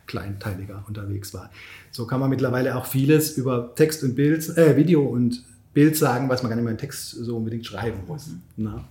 kleinteiliger 0.06 0.84
unterwegs 0.86 1.34
war. 1.34 1.50
So 1.90 2.06
kann 2.06 2.20
man 2.20 2.30
mittlerweile 2.30 2.76
auch 2.76 2.86
vieles 2.86 3.36
über 3.36 3.74
Text 3.74 4.02
und 4.04 4.14
Bild, 4.14 4.56
äh, 4.56 4.76
Video 4.76 5.02
und 5.02 5.44
Bild 5.78 5.96
sagen, 5.96 6.28
was 6.28 6.42
man 6.42 6.50
gar 6.50 6.56
nicht 6.56 6.64
mehr 6.64 6.72
in 6.72 6.78
Text 6.78 7.10
so 7.10 7.36
unbedingt 7.36 7.64
schreiben 7.64 8.00
muss. 8.08 8.30
Na? 8.56 8.82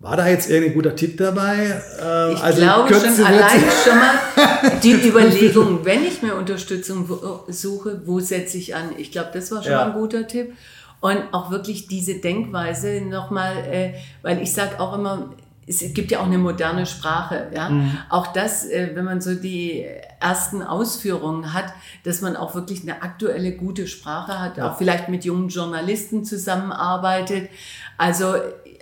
War 0.00 0.16
da 0.16 0.26
jetzt 0.26 0.50
irgendein 0.50 0.74
guter 0.74 0.96
Tipp 0.96 1.16
dabei? 1.16 1.80
Ähm, 2.02 2.34
ich 2.34 2.42
also 2.42 2.60
glaube 2.60 2.92
schon 2.92 3.24
allein 3.24 3.60
schon 3.84 3.96
mal 3.96 4.80
die 4.82 5.08
Überlegung, 5.08 5.84
wenn 5.84 6.02
ich 6.02 6.22
mir 6.22 6.34
Unterstützung 6.34 7.08
suche, 7.46 8.02
wo 8.04 8.18
setze 8.18 8.58
ich 8.58 8.74
an? 8.74 8.94
Ich 8.98 9.12
glaube, 9.12 9.30
das 9.32 9.52
war 9.52 9.62
schon 9.62 9.70
ja. 9.70 9.84
mal 9.84 9.92
ein 9.92 10.00
guter 10.00 10.26
Tipp. 10.26 10.54
Und 11.00 11.18
auch 11.30 11.52
wirklich 11.52 11.86
diese 11.86 12.16
Denkweise 12.16 13.00
nochmal, 13.00 13.58
äh, 13.70 13.94
weil 14.22 14.42
ich 14.42 14.52
sage 14.52 14.80
auch 14.80 14.98
immer, 14.98 15.36
es 15.68 15.80
gibt 15.94 16.12
ja 16.12 16.20
auch 16.20 16.26
eine 16.26 16.38
moderne 16.38 16.86
Sprache, 16.86 17.48
ja. 17.54 17.68
Mhm. 17.68 17.98
Auch 18.08 18.28
das, 18.28 18.66
äh, 18.66 18.90
wenn 18.94 19.04
man 19.04 19.20
so 19.20 19.34
die 19.34 19.84
ersten 20.20 20.62
Ausführungen 20.62 21.52
hat, 21.52 21.72
dass 22.04 22.20
man 22.20 22.36
auch 22.36 22.54
wirklich 22.54 22.82
eine 22.82 23.02
aktuelle, 23.02 23.52
gute 23.52 23.88
Sprache 23.88 24.40
hat, 24.40 24.58
ja. 24.58 24.70
auch 24.70 24.78
vielleicht 24.78 25.08
mit 25.08 25.24
jungen 25.24 25.48
Journalisten 25.48 26.24
zusammenarbeitet. 26.24 27.50
Also 27.98 28.34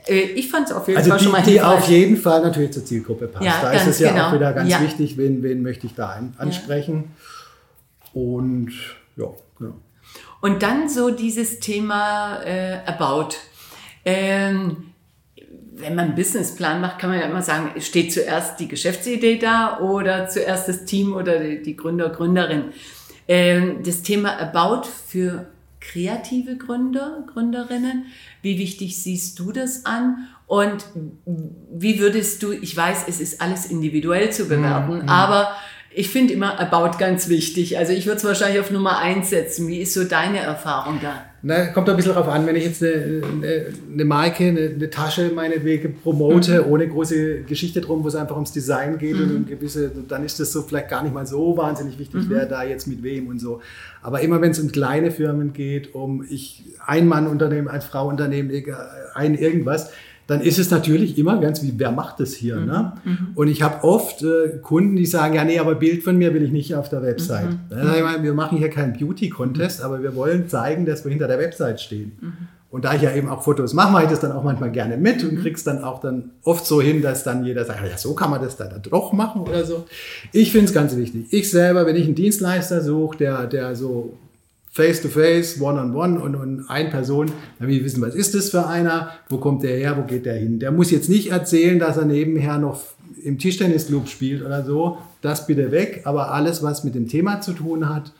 äh, 0.06 0.20
ich 0.34 0.50
fand 0.50 0.68
es 0.68 0.74
auf 0.74 0.86
jeden 0.86 0.98
also 0.98 1.10
Fall 1.10 1.18
die, 1.18 1.24
schon 1.24 1.32
mal 1.32 1.42
hilfreich. 1.42 1.76
Die 1.76 1.82
auf 1.82 1.88
jeden 1.88 2.16
Fall 2.18 2.42
natürlich 2.42 2.72
zur 2.72 2.84
Zielgruppe 2.84 3.28
passt. 3.28 3.46
Ja, 3.46 3.62
da 3.62 3.72
ist 3.72 3.86
es 3.86 3.98
ja 4.00 4.12
genau. 4.12 4.28
auch 4.28 4.32
wieder 4.34 4.52
ganz 4.52 4.70
ja. 4.70 4.80
wichtig, 4.82 5.16
wen, 5.16 5.42
wen 5.42 5.62
möchte 5.62 5.86
ich 5.86 5.94
da 5.94 6.20
ansprechen. 6.36 7.12
Und 8.12 8.72
ja, 9.16 9.26
genau. 9.58 9.74
Und 10.42 10.62
dann 10.62 10.90
so 10.90 11.10
dieses 11.10 11.60
Thema 11.60 12.42
äh, 12.44 12.76
About. 12.86 13.36
Ähm, 14.04 14.93
wenn 15.76 15.94
man 15.94 16.06
einen 16.06 16.14
Businessplan 16.14 16.80
macht, 16.80 16.98
kann 16.98 17.10
man 17.10 17.18
ja 17.18 17.26
immer 17.26 17.42
sagen, 17.42 17.80
steht 17.80 18.12
zuerst 18.12 18.60
die 18.60 18.68
Geschäftsidee 18.68 19.38
da 19.38 19.80
oder 19.80 20.28
zuerst 20.28 20.68
das 20.68 20.84
Team 20.84 21.14
oder 21.14 21.38
die 21.40 21.76
Gründer, 21.76 22.10
Gründerin. 22.10 22.66
Ähm, 23.26 23.82
das 23.84 24.02
Thema 24.02 24.38
About 24.38 24.88
für 25.06 25.46
kreative 25.80 26.56
Gründer, 26.56 27.24
Gründerinnen, 27.32 28.06
wie 28.42 28.58
wichtig 28.58 28.96
siehst 28.96 29.38
du 29.38 29.52
das 29.52 29.84
an? 29.84 30.28
Und 30.46 30.84
wie 31.72 31.98
würdest 31.98 32.42
du, 32.42 32.52
ich 32.52 32.76
weiß, 32.76 33.04
es 33.08 33.20
ist 33.20 33.40
alles 33.40 33.66
individuell 33.66 34.30
zu 34.30 34.46
bewerten, 34.46 35.02
mhm. 35.02 35.08
aber 35.08 35.54
ich 35.96 36.10
finde 36.10 36.34
immer 36.34 36.58
About 36.58 36.98
ganz 36.98 37.28
wichtig. 37.28 37.78
Also 37.78 37.92
ich 37.92 38.06
würde 38.06 38.16
es 38.16 38.24
wahrscheinlich 38.24 38.60
auf 38.60 38.70
Nummer 38.70 38.98
eins 38.98 39.30
setzen. 39.30 39.68
Wie 39.68 39.78
ist 39.80 39.94
so 39.94 40.04
deine 40.04 40.38
Erfahrung 40.38 40.98
da? 41.00 41.22
Na, 41.42 41.66
kommt 41.66 41.88
ein 41.88 41.96
bisschen 41.96 42.14
darauf 42.14 42.28
an, 42.28 42.46
wenn 42.46 42.56
ich 42.56 42.64
jetzt 42.64 42.82
eine, 42.82 43.22
eine, 43.22 43.66
eine 43.92 44.04
Marke, 44.04 44.44
eine, 44.44 44.60
eine, 44.74 44.90
Tasche 44.90 45.30
meinetwegen 45.32 45.94
promote, 46.02 46.62
mhm. 46.62 46.72
ohne 46.72 46.88
große 46.88 47.42
Geschichte 47.42 47.80
drum, 47.80 48.02
wo 48.02 48.08
es 48.08 48.16
einfach 48.16 48.34
ums 48.34 48.50
Design 48.50 48.98
geht 48.98 49.14
mhm. 49.14 49.36
und 49.36 49.46
gewisse, 49.46 49.92
dann 50.08 50.24
ist 50.24 50.40
das 50.40 50.52
so 50.52 50.62
vielleicht 50.62 50.88
gar 50.88 51.02
nicht 51.02 51.14
mal 51.14 51.26
so 51.26 51.56
wahnsinnig 51.56 51.98
wichtig, 51.98 52.24
mhm. 52.24 52.30
wer 52.30 52.46
da 52.46 52.64
jetzt 52.64 52.86
mit 52.86 53.02
wem 53.02 53.28
und 53.28 53.38
so. 53.38 53.60
Aber 54.02 54.20
immer 54.22 54.40
wenn 54.40 54.52
es 54.52 54.58
um 54.58 54.72
kleine 54.72 55.10
Firmen 55.10 55.52
geht, 55.52 55.94
um 55.94 56.24
ich 56.28 56.64
ein 56.84 57.06
Mann 57.06 57.26
Unternehmen, 57.26 57.68
ein 57.68 57.82
Frau 57.82 58.08
Unternehmen, 58.08 58.50
ein 59.14 59.34
irgendwas, 59.34 59.90
dann 60.26 60.40
ist 60.40 60.58
es 60.58 60.70
natürlich 60.70 61.18
immer 61.18 61.38
ganz 61.38 61.62
wie, 61.62 61.74
wer 61.76 61.90
macht 61.90 62.20
das 62.20 62.32
hier? 62.32 62.56
Mhm. 62.56 62.66
Ne? 62.66 62.92
Mhm. 63.04 63.18
Und 63.34 63.48
ich 63.48 63.62
habe 63.62 63.84
oft 63.84 64.22
äh, 64.22 64.58
Kunden, 64.62 64.96
die 64.96 65.06
sagen, 65.06 65.34
ja, 65.34 65.44
nee, 65.44 65.58
aber 65.58 65.74
Bild 65.74 66.02
von 66.02 66.16
mir 66.16 66.32
will 66.32 66.42
ich 66.42 66.52
nicht 66.52 66.74
auf 66.74 66.88
der 66.88 67.02
Website. 67.02 67.50
Mhm. 67.50 67.58
Dann 67.68 67.94
ich 67.94 68.02
mal, 68.02 68.22
wir 68.22 68.34
machen 68.34 68.58
hier 68.58 68.70
keinen 68.70 68.94
Beauty-Contest, 68.94 69.82
aber 69.82 70.02
wir 70.02 70.14
wollen 70.14 70.48
zeigen, 70.48 70.86
dass 70.86 71.04
wir 71.04 71.10
hinter 71.10 71.28
der 71.28 71.38
Website 71.38 71.80
stehen. 71.80 72.12
Mhm. 72.20 72.32
Und 72.70 72.84
da 72.84 72.94
ich 72.94 73.02
ja 73.02 73.14
eben 73.14 73.28
auch 73.28 73.42
Fotos 73.42 73.72
mache, 73.72 73.92
mache 73.92 74.04
ich 74.04 74.10
das 74.10 74.18
dann 74.18 74.32
auch 74.32 74.42
manchmal 74.42 74.72
gerne 74.72 74.96
mit 74.96 75.22
und 75.22 75.34
mhm. 75.34 75.42
krieg's 75.42 75.62
dann 75.62 75.84
auch 75.84 76.00
dann 76.00 76.30
oft 76.42 76.66
so 76.66 76.82
hin, 76.82 77.02
dass 77.02 77.22
dann 77.22 77.44
jeder 77.44 77.64
sagt, 77.64 77.80
ja, 77.88 77.96
so 77.96 78.14
kann 78.14 78.30
man 78.30 78.42
das 78.42 78.56
dann 78.56 78.70
doch 78.82 79.12
machen 79.12 79.42
oder 79.42 79.64
so. 79.64 79.84
Ich 80.32 80.50
finde 80.50 80.66
es 80.66 80.72
ganz 80.72 80.96
wichtig. 80.96 81.26
Ich 81.30 81.50
selber, 81.50 81.86
wenn 81.86 81.94
ich 81.94 82.06
einen 82.06 82.16
Dienstleister 82.16 82.80
suche, 82.80 83.18
der, 83.18 83.46
der 83.46 83.76
so 83.76 84.18
face-to-face, 84.74 85.60
one-on-one 85.60 86.20
und, 86.20 86.34
und 86.34 86.68
ein 86.68 86.90
Person, 86.90 87.30
will 87.60 87.76
ich 87.76 87.84
wissen, 87.84 88.02
was 88.02 88.16
ist 88.16 88.34
das 88.34 88.50
für 88.50 88.66
einer, 88.66 89.12
wo 89.28 89.38
kommt 89.38 89.62
der 89.62 89.76
her, 89.76 89.96
wo 89.96 90.02
geht 90.02 90.26
der 90.26 90.34
hin. 90.34 90.58
Der 90.58 90.72
muss 90.72 90.90
jetzt 90.90 91.08
nicht 91.08 91.30
erzählen, 91.30 91.78
dass 91.78 91.96
er 91.96 92.06
nebenher 92.06 92.58
noch 92.58 92.82
im 93.22 93.38
Tischtennisclub 93.38 94.08
spielt 94.08 94.44
oder 94.44 94.64
so, 94.64 94.98
das 95.20 95.46
bitte 95.46 95.70
weg, 95.70 96.02
aber 96.04 96.32
alles, 96.32 96.60
was 96.64 96.82
mit 96.82 96.96
dem 96.96 97.06
Thema 97.06 97.40
zu 97.40 97.52
tun 97.52 97.88
hat 97.88 98.12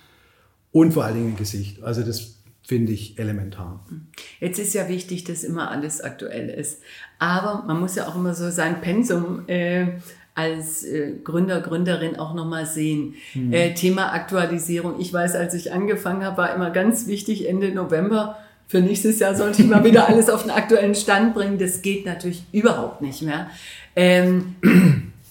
und 0.71 0.93
vor 0.93 1.05
allen 1.05 1.17
Dingen 1.17 1.37
Gesicht. 1.37 1.83
Also 1.83 2.03
das 2.03 2.37
finde 2.63 2.93
ich 2.93 3.19
elementar. 3.19 3.85
Jetzt 4.39 4.61
ist 4.61 4.75
ja 4.75 4.89
wichtig, 4.89 5.25
dass 5.25 5.43
immer 5.43 5.73
alles 5.73 6.01
aktuell 6.01 6.49
ist. 6.49 6.81
Aber 7.19 7.65
man 7.67 7.81
muss 7.81 7.97
ja 7.97 8.07
auch 8.07 8.15
immer 8.15 8.35
so 8.35 8.49
sein 8.51 8.81
Pensum 8.81 9.49
äh, 9.49 9.89
als 10.35 10.83
äh, 10.85 11.13
Gründer, 11.23 11.61
Gründerin 11.61 12.17
auch 12.17 12.35
nochmal 12.35 12.67
sehen. 12.67 13.15
Mhm. 13.35 13.53
Äh, 13.53 13.75
Thema 13.75 14.13
Aktualisierung. 14.13 15.01
Ich 15.01 15.13
weiß, 15.13 15.37
als 15.37 15.55
ich 15.55 15.73
angefangen 15.73 16.25
habe, 16.25 16.39
war 16.39 16.55
immer 16.55 16.71
ganz 16.71 17.07
wichtig, 17.07 17.49
Ende 17.49 17.73
November, 17.73 18.37
für 18.67 18.81
nächstes 18.81 19.21
Jahr 19.21 19.35
sollte 19.35 19.63
ich 19.63 19.69
mal 19.69 19.85
wieder 19.85 20.09
alles 20.09 20.29
auf 20.29 20.43
den 20.43 20.51
aktuellen 20.51 20.95
Stand 20.95 21.35
bringen. 21.35 21.59
Das 21.59 21.83
geht 21.83 22.07
natürlich 22.07 22.45
überhaupt 22.53 23.03
nicht 23.03 23.23
mehr. 23.23 23.49
Ähm, 23.95 24.57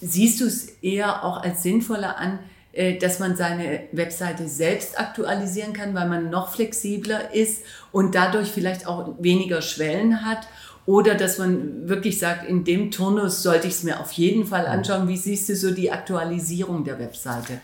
siehst 0.01 0.39
du 0.39 0.45
es 0.45 0.67
eher 0.81 1.23
auch 1.23 1.43
als 1.43 1.63
sinnvoller 1.63 2.17
an, 2.17 2.39
äh, 2.71 2.97
dass 2.97 3.19
man 3.19 3.35
seine 3.35 3.81
Webseite 3.91 4.47
selbst 4.47 4.99
aktualisieren 4.99 5.73
kann, 5.73 5.93
weil 5.93 6.07
man 6.07 6.29
noch 6.29 6.53
flexibler 6.53 7.33
ist 7.33 7.63
und 7.91 8.15
dadurch 8.15 8.49
vielleicht 8.49 8.87
auch 8.87 9.15
weniger 9.19 9.61
Schwellen 9.61 10.25
hat? 10.25 10.47
Oder 10.85 11.15
dass 11.15 11.37
man 11.37 11.87
wirklich 11.87 12.19
sagt, 12.19 12.47
in 12.47 12.65
dem 12.65 12.91
Turnus 12.91 13.41
sollte 13.41 13.67
ich 13.67 13.73
es 13.73 13.83
mir 13.83 13.99
auf 13.99 14.11
jeden 14.13 14.45
Fall 14.45 14.65
anschauen. 14.65 15.07
Wie 15.07 15.17
siehst 15.17 15.47
du 15.47 15.55
so 15.55 15.71
die 15.71 15.91
Aktualisierung 15.91 16.83
der 16.83 16.99
Webseite? 16.99 17.61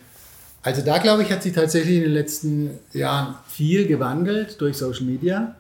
Also 0.62 0.82
da 0.82 0.98
glaube 1.00 1.24
ich, 1.24 1.32
hat 1.32 1.44
sich 1.44 1.54
tatsächlich 1.54 1.98
in 1.98 2.04
den 2.04 2.12
letzten 2.14 2.72
Jahren 2.94 3.36
viel 3.48 3.88
gewandelt 3.88 4.60
durch 4.60 4.78
Social 4.78 5.06
Media, 5.06 5.56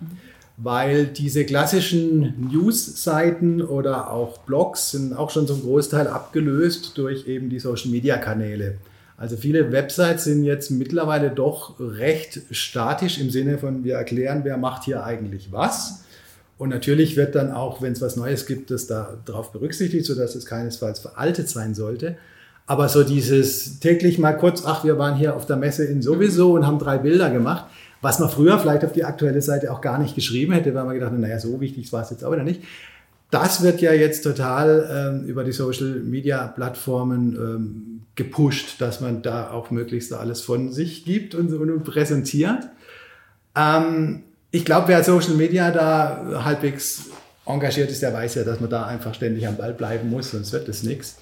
weil 0.57 1.07
diese 1.07 1.45
klassischen 1.45 2.49
News-Seiten 2.51 3.61
oder 3.61 4.11
auch 4.11 4.39
Blogs 4.39 4.91
sind 4.91 5.13
auch 5.13 5.29
schon 5.29 5.47
zum 5.47 5.61
Großteil 5.61 6.07
abgelöst 6.07 6.97
durch 6.97 7.27
eben 7.27 7.49
die 7.49 7.59
Social 7.59 7.91
Media-Kanäle. 7.91 8.77
Also 9.17 9.35
viele 9.35 9.71
Websites 9.73 10.23
sind 10.25 10.45
jetzt 10.45 10.69
mittlerweile 10.71 11.29
doch 11.29 11.75
recht 11.79 12.41
statisch 12.51 13.19
im 13.19 13.29
Sinne 13.29 13.57
von, 13.57 13.83
wir 13.83 13.95
erklären, 13.95 14.41
wer 14.43 14.57
macht 14.57 14.83
hier 14.85 15.03
eigentlich 15.03 15.51
was 15.51 16.03
Und 16.59 16.69
natürlich 16.69 17.15
wird 17.15 17.35
dann 17.35 17.53
auch, 17.53 17.81
wenn 17.81 17.93
es 17.93 18.01
was 18.01 18.17
Neues 18.17 18.45
gibt, 18.45 18.69
das 18.69 18.85
da 18.85 19.17
drauf 19.23 19.53
berücksichtigt, 19.53 20.05
sodass 20.05 20.35
es 20.35 20.45
keinesfalls 20.45 20.99
veraltet 20.99 21.47
sein 21.47 21.73
sollte. 21.73 22.17
Aber 22.67 22.89
so 22.89 23.03
dieses 23.03 23.79
täglich 23.79 24.19
mal 24.19 24.33
kurz, 24.33 24.63
ach, 24.65 24.83
wir 24.83 24.97
waren 24.99 25.15
hier 25.15 25.37
auf 25.37 25.45
der 25.45 25.55
Messe 25.55 25.85
in 25.85 26.01
sowieso 26.01 26.51
und 26.51 26.67
haben 26.67 26.77
drei 26.77 26.97
Bilder 26.97 27.29
gemacht, 27.29 27.65
was 28.01 28.19
man 28.19 28.29
früher 28.29 28.59
vielleicht 28.59 28.83
auf 28.83 28.91
die 28.91 29.05
aktuelle 29.05 29.41
Seite 29.41 29.71
auch 29.71 29.79
gar 29.79 29.99
nicht 29.99 30.15
geschrieben 30.15 30.51
hätte, 30.51 30.75
weil 30.75 30.83
man 30.83 30.95
gedacht 30.95 31.13
hat, 31.13 31.19
naja, 31.19 31.39
so 31.39 31.61
wichtig 31.61 31.91
war 31.93 32.03
es 32.03 32.09
jetzt 32.09 32.25
auch 32.25 32.31
wieder 32.33 32.43
nicht. 32.43 32.61
Das 33.31 33.63
wird 33.63 33.79
ja 33.79 33.93
jetzt 33.93 34.23
total 34.23 35.21
ähm, 35.23 35.29
über 35.29 35.45
die 35.45 35.53
Social 35.53 36.01
Media 36.01 36.45
Plattformen 36.47 37.35
ähm, 37.35 38.01
gepusht, 38.15 38.81
dass 38.81 38.99
man 38.99 39.21
da 39.21 39.51
auch 39.51 39.71
möglichst 39.71 40.11
alles 40.11 40.41
von 40.41 40.73
sich 40.73 41.05
gibt 41.05 41.35
und, 41.35 41.53
und 41.53 41.83
präsentiert. 41.85 42.67
Ähm, 43.55 44.23
ich 44.51 44.65
glaube, 44.65 44.87
wer 44.87 45.03
Social 45.03 45.35
Media 45.35 45.71
da 45.71 46.43
halbwegs 46.43 47.05
engagiert 47.45 47.89
ist, 47.89 48.01
der 48.01 48.13
weiß 48.13 48.35
ja, 48.35 48.43
dass 48.43 48.59
man 48.59 48.69
da 48.69 48.85
einfach 48.85 49.13
ständig 49.13 49.47
am 49.47 49.57
Ball 49.57 49.73
bleiben 49.73 50.09
muss, 50.09 50.31
sonst 50.31 50.53
wird 50.53 50.67
das 50.67 50.83
nichts. 50.83 51.17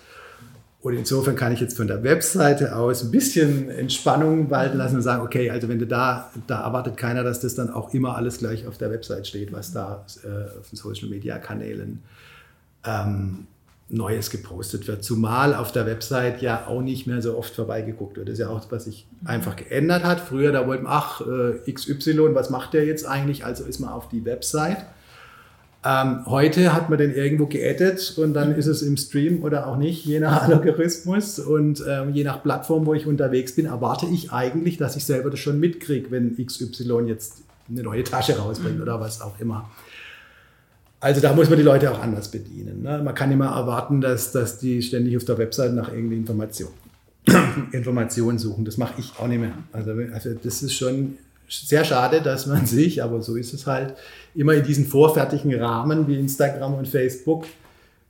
Und 0.81 0.93
insofern 0.93 1.35
kann 1.35 1.51
ich 1.51 1.59
jetzt 1.59 1.75
von 1.75 1.87
der 1.87 2.03
Webseite 2.03 2.75
aus 2.75 3.03
ein 3.03 3.11
bisschen 3.11 3.69
Entspannung 3.69 4.49
walten 4.49 4.77
lassen 4.77 4.97
und 4.97 5.01
sagen, 5.01 5.23
okay, 5.23 5.49
also 5.49 5.67
wenn 5.67 5.79
du 5.79 5.87
da, 5.87 6.31
da 6.45 6.61
erwartet 6.63 6.97
keiner, 6.97 7.23
dass 7.23 7.39
das 7.39 7.55
dann 7.55 7.69
auch 7.69 7.93
immer 7.93 8.15
alles 8.15 8.37
gleich 8.37 8.67
auf 8.67 8.77
der 8.77 8.91
Website 8.91 9.27
steht, 9.27 9.51
was 9.51 9.73
da 9.73 10.05
äh, 10.23 10.59
auf 10.59 10.69
den 10.69 10.77
Social 10.77 11.09
Media 11.09 11.39
Kanälen 11.39 12.03
ähm, 12.85 13.47
Neues 13.89 14.29
gepostet 14.29 14.87
wird. 14.87 15.03
Zumal 15.03 15.55
auf 15.55 15.71
der 15.71 15.85
Website 15.85 16.41
ja 16.41 16.67
auch 16.67 16.81
nicht 16.81 17.07
mehr 17.07 17.21
so 17.21 17.37
oft 17.37 17.55
vorbeigeguckt 17.55 18.17
wird. 18.17 18.27
Das 18.27 18.33
ist 18.33 18.39
ja 18.39 18.49
auch, 18.49 18.61
was 18.69 18.85
sich 18.85 19.07
einfach 19.23 19.55
geändert 19.55 20.03
hat. 20.03 20.19
Früher, 20.19 20.51
da 20.51 20.67
wollten, 20.67 20.85
ach, 20.87 21.21
äh, 21.21 21.71
XY, 21.71 22.33
was 22.33 22.49
macht 22.49 22.73
der 22.73 22.85
jetzt 22.85 23.07
eigentlich? 23.07 23.45
Also 23.45 23.63
ist 23.63 23.79
man 23.79 23.91
auf 23.91 24.09
die 24.09 24.25
Website. 24.25 24.85
Ähm, 25.85 26.25
heute 26.25 26.73
hat 26.73 26.89
man 26.89 26.97
den 26.97 27.13
irgendwo 27.13 27.45
geaddet 27.45 28.17
und 28.17 28.33
dann 28.33 28.55
ist 28.55 28.65
es 28.65 28.81
im 28.81 28.97
Stream 28.97 29.43
oder 29.43 29.67
auch 29.67 29.77
nicht, 29.77 30.03
je 30.05 30.19
nach 30.19 30.41
Algorithmus 30.49 31.39
und 31.39 31.81
ähm, 31.87 32.13
je 32.13 32.25
nach 32.25 32.43
Plattform, 32.43 32.85
wo 32.85 32.93
ich 32.93 33.05
unterwegs 33.05 33.55
bin, 33.55 33.67
erwarte 33.67 34.05
ich 34.07 34.33
eigentlich, 34.33 34.77
dass 34.77 34.97
ich 34.97 35.05
selber 35.05 35.29
das 35.29 35.39
schon 35.39 35.61
mitkriege, 35.61 36.11
wenn 36.11 36.35
XY 36.35 37.03
jetzt 37.05 37.43
eine 37.69 37.83
neue 37.83 38.03
Tasche 38.03 38.37
rausbringt 38.37 38.77
mhm. 38.77 38.81
oder 38.81 38.99
was 38.99 39.21
auch 39.21 39.39
immer. 39.39 39.69
Also 40.99 41.21
da 41.21 41.33
muss 41.33 41.49
man 41.49 41.57
die 41.57 41.63
Leute 41.63 41.91
auch 41.91 42.01
anders 42.01 42.29
bedienen. 42.29 42.81
Ne? 42.81 43.01
Man 43.03 43.13
kann 43.13 43.31
immer 43.31 43.47
erwarten, 43.47 44.01
dass, 44.01 44.31
dass 44.31 44.57
die 44.57 44.81
ständig 44.81 45.15
auf 45.15 45.25
der 45.25 45.37
Website 45.37 45.73
nach 45.73 45.93
Information, 45.93 46.69
Informationen 47.71 48.39
suchen. 48.39 48.65
Das 48.65 48.77
mache 48.77 48.93
ich 48.97 49.13
auch 49.19 49.27
nicht 49.27 49.39
mehr. 49.39 49.53
Also, 49.71 49.91
also 50.11 50.33
das 50.33 50.63
ist 50.63 50.73
schon 50.73 51.17
sehr 51.47 51.83
schade, 51.83 52.21
dass 52.21 52.47
man 52.47 52.65
sich, 52.65 53.03
aber 53.03 53.21
so 53.21 53.35
ist 53.35 53.53
es 53.53 53.67
halt, 53.67 53.95
immer 54.33 54.53
in 54.53 54.63
diesen 54.63 54.85
vorfertigen 54.85 55.53
Rahmen 55.55 56.07
wie 56.07 56.19
Instagram 56.19 56.73
und 56.73 56.87
Facebook 56.87 57.45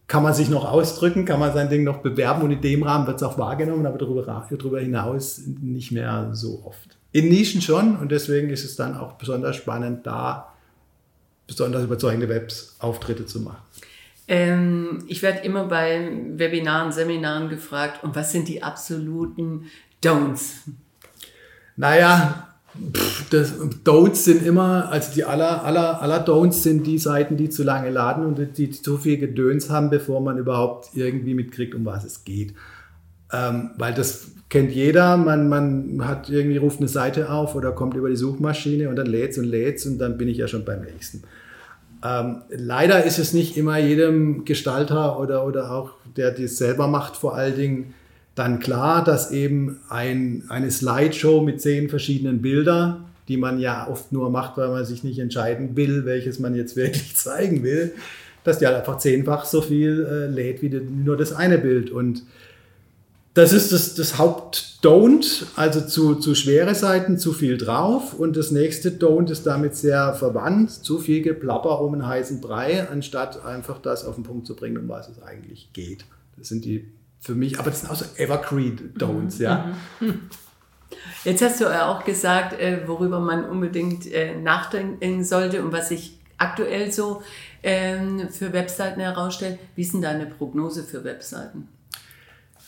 kann 0.08 0.24
man 0.24 0.34
sich 0.34 0.50
noch 0.50 0.64
ausdrücken, 0.64 1.26
kann 1.26 1.40
man 1.40 1.54
sein 1.54 1.70
Ding 1.70 1.84
noch 1.84 1.98
bewerben 1.98 2.42
und 2.42 2.52
in 2.52 2.62
dem 2.62 2.84
Rahmen 2.84 3.06
wird 3.08 3.18
es 3.18 3.24
auch 3.24 3.38
wahrgenommen, 3.38 3.86
aber 3.86 3.98
darüber, 3.98 4.24
darüber 4.50 4.80
hinaus 4.80 5.42
nicht 5.62 5.92
mehr 5.92 6.30
so 6.32 6.64
oft. 6.64 6.98
In 7.12 7.28
Nischen 7.28 7.62
schon 7.62 7.98
und 7.98 8.12
deswegen 8.12 8.50
ist 8.50 8.64
es 8.64 8.78
dann 8.78 8.96
auch 8.96 9.14
besonders 9.14 9.58
spannend, 9.58 10.08
da 10.08 10.54
besonders 11.48 11.84
überzeugende 11.84 12.30
Webs-Auftritte 12.30 13.26
zu 13.26 13.42
machen. 13.42 13.62
Ähm, 14.28 15.06
ich 15.08 15.22
werde 15.22 15.40
immer 15.40 15.66
bei 15.66 16.12
Webinaren, 16.36 16.92
Seminaren 16.92 17.50
gefragt, 17.50 18.04
und 18.04 18.16
was 18.16 18.32
sind 18.32 18.48
die 18.50 18.62
absoluten 18.62 19.68
Don'ts? 20.04 20.68
Naja, 21.78 22.50
das, 23.30 23.54
Don'ts 23.86 24.24
sind 24.26 24.46
immer, 24.46 24.90
also 24.92 25.14
die 25.14 25.24
aller, 25.24 25.64
aller, 25.64 26.02
aller 26.02 26.26
Don'ts 26.26 26.62
sind 26.64 26.86
die 26.86 26.98
Seiten, 26.98 27.38
die 27.38 27.50
zu 27.50 27.64
lange 27.64 27.90
laden 27.90 28.26
und 28.26 28.38
die, 28.38 28.48
die 28.48 28.72
zu 28.72 28.98
viel 28.98 29.18
Gedöns 29.18 29.70
haben, 29.70 29.90
bevor 29.90 30.22
man 30.22 30.38
überhaupt 30.38 30.90
irgendwie 30.94 31.34
mitkriegt, 31.34 31.74
um 31.74 31.86
was 31.86 32.04
es 32.04 32.24
geht. 32.26 32.54
Ähm, 33.32 33.72
weil 33.78 33.94
das 33.94 34.32
kennt 34.50 34.72
jeder, 34.72 35.18
man, 35.18 35.50
man 35.50 36.08
hat 36.08 36.30
irgendwie 36.30 36.58
ruft 36.58 36.80
eine 36.80 36.88
Seite 36.88 37.30
auf 37.30 37.56
oder 37.56 37.72
kommt 37.72 37.96
über 37.96 38.10
die 38.10 38.16
Suchmaschine 38.16 38.90
und 38.90 38.96
dann 38.96 39.08
lädt 39.08 39.38
und 39.38 39.44
lädt 39.44 39.86
und 39.86 39.98
dann 39.98 40.18
bin 40.18 40.28
ich 40.28 40.38
ja 40.38 40.48
schon 40.48 40.64
beim 40.64 40.82
nächsten. 40.82 41.24
Ähm, 42.06 42.44
leider 42.50 43.04
ist 43.04 43.20
es 43.20 43.34
nicht 43.34 43.58
immer 43.58 43.78
jedem 43.78 44.46
Gestalter 44.46 45.20
oder, 45.20 45.46
oder 45.46 45.72
auch 45.72 45.92
der 46.16 46.32
das 46.32 46.58
selber 46.58 46.88
macht, 46.88 47.18
vor 47.18 47.36
allen 47.36 47.56
Dingen 47.56 47.94
dann 48.36 48.60
klar, 48.60 49.04
dass 49.04 49.32
eben 49.32 49.80
ein, 49.90 50.44
eine 50.50 50.70
Slideshow 50.70 51.42
mit 51.42 51.60
zehn 51.60 51.90
verschiedenen 51.90 52.42
Bildern, 52.42 53.06
die 53.28 53.38
man 53.38 53.60
ja 53.60 53.88
oft 53.90 54.12
nur 54.12 54.30
macht, 54.30 54.58
weil 54.58 54.70
man 54.70 54.86
sich 54.86 55.04
nicht 55.04 55.20
entscheiden 55.20 55.76
will, 55.76 56.06
welches 56.06 56.40
man 56.40 56.56
jetzt 56.56 56.76
wirklich 56.76 57.16
zeigen 57.16 57.64
will, 57.64 57.94
dass 58.44 58.60
die 58.60 58.68
halt 58.68 58.78
einfach 58.78 59.00
zehnfach 59.00 59.44
so 59.44 59.62
viel 59.62 60.06
äh, 60.10 60.28
lädt 60.28 60.62
wie 60.62 60.70
nur 60.70 61.18
das 61.18 61.34
eine 61.34 61.58
Bild. 61.58 61.90
Und 61.90 62.24
das 63.38 63.54
ist 63.54 63.72
das, 63.72 63.94
das 63.94 64.18
Haupt-Don't, 64.18 65.46
also 65.56 65.82
zu, 65.82 66.16
zu 66.16 66.34
schwere 66.34 66.74
Seiten, 66.74 67.20
zu 67.20 67.34
viel 67.34 67.60
drauf. 67.60 68.16
Und 68.16 68.36
das 68.36 68.50
nächste 68.50 68.90
Don't 68.90 69.30
ist 69.30 69.46
damit 69.46 69.76
sehr 69.76 70.16
verwandt, 70.16 70.72
zu 70.72 70.98
viel 70.98 71.22
Geplapper 71.22 71.82
um 71.82 71.94
einen 71.94 72.08
heißen 72.08 72.42
Brei, 72.42 72.90
anstatt 72.90 73.46
einfach 73.46 73.78
das 73.78 74.06
auf 74.06 74.16
den 74.16 74.24
Punkt 74.24 74.48
zu 74.48 74.56
bringen, 74.56 74.78
um 74.78 74.90
was 74.90 75.08
es 75.08 75.22
eigentlich 75.22 75.70
geht. 75.72 76.06
Das 76.36 76.48
sind 76.48 76.66
die 76.66 76.92
für 77.20 77.36
mich, 77.36 77.60
aber 77.60 77.70
das 77.70 77.82
sind 77.82 77.92
auch 77.92 77.96
so 77.96 78.06
Evergreen-Don'ts, 78.16 79.40
ja. 79.40 79.72
Mhm. 80.00 80.22
Jetzt 81.24 81.44
hast 81.44 81.62
du 81.62 81.66
ja 81.66 81.92
auch 81.92 82.06
gesagt, 82.06 82.60
äh, 82.60 82.88
worüber 82.88 83.20
man 83.20 83.46
unbedingt 83.46 84.12
äh, 84.12 84.36
nachdenken 84.36 85.24
sollte 85.24 85.62
und 85.62 85.72
was 85.72 85.90
sich 85.90 86.18
aktuell 86.40 86.92
so 86.92 87.22
ähm, 87.62 88.30
für 88.30 88.52
Webseiten 88.52 89.00
herausstellt. 89.00 89.60
Wie 89.76 89.82
ist 89.82 89.94
denn 89.94 90.02
deine 90.02 90.26
Prognose 90.26 90.84
für 90.84 91.04
Webseiten? 91.04 91.68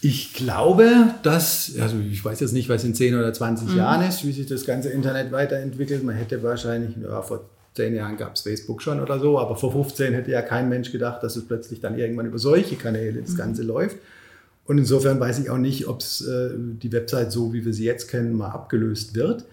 Ich 0.02 0.34
glaube, 0.34 1.14
dass, 1.24 1.74
also 1.80 1.98
ich 2.00 2.24
weiß 2.24 2.40
jetzt 2.40 2.54
nicht, 2.54 2.70
was 2.70 2.84
in 2.86 2.96
10 2.96 3.16
oder 3.16 3.34
20 3.34 3.70
mhm. 3.70 3.78
Jahren 3.78 4.08
ist, 4.08 4.26
wie 4.26 4.32
sich 4.32 4.48
das 4.48 4.66
ganze 4.66 4.90
Internet 4.90 5.32
weiterentwickelt. 5.32 6.04
Man 6.04 6.16
hätte 6.16 6.42
wahrscheinlich, 6.42 6.96
ja, 7.04 7.22
vor 7.22 7.50
10 7.76 7.96
Jahren 7.96 8.16
gab 8.16 8.36
es 8.36 8.42
Facebook 8.42 8.82
schon 8.82 9.02
oder 9.02 9.20
so, 9.20 9.38
aber 9.40 9.58
vor 9.58 9.74
15 9.74 10.14
hätte 10.14 10.32
ja 10.32 10.42
kein 10.42 10.70
Mensch 10.70 10.92
gedacht, 10.92 11.22
dass 11.22 11.36
es 11.36 11.46
plötzlich 11.46 11.82
dann 11.82 11.98
irgendwann 11.98 12.28
über 12.28 12.40
solche 12.40 12.78
Kanäle 12.78 13.22
das 13.22 13.32
mhm. 13.32 13.38
Ganze 13.38 13.64
läuft. 13.64 13.98
Und 14.66 14.78
insofern 14.78 15.20
weiß 15.20 15.40
ich 15.40 15.50
auch 15.50 15.58
nicht, 15.58 15.88
ob 15.88 16.02
äh, 16.02 16.52
die 16.82 16.92
Website 16.94 17.32
so, 17.32 17.52
wie 17.52 17.66
wir 17.66 17.74
sie 17.74 17.86
jetzt 17.86 18.08
kennen, 18.08 18.34
mal 18.34 18.50
abgelöst 18.50 19.16
wird. 19.16 19.44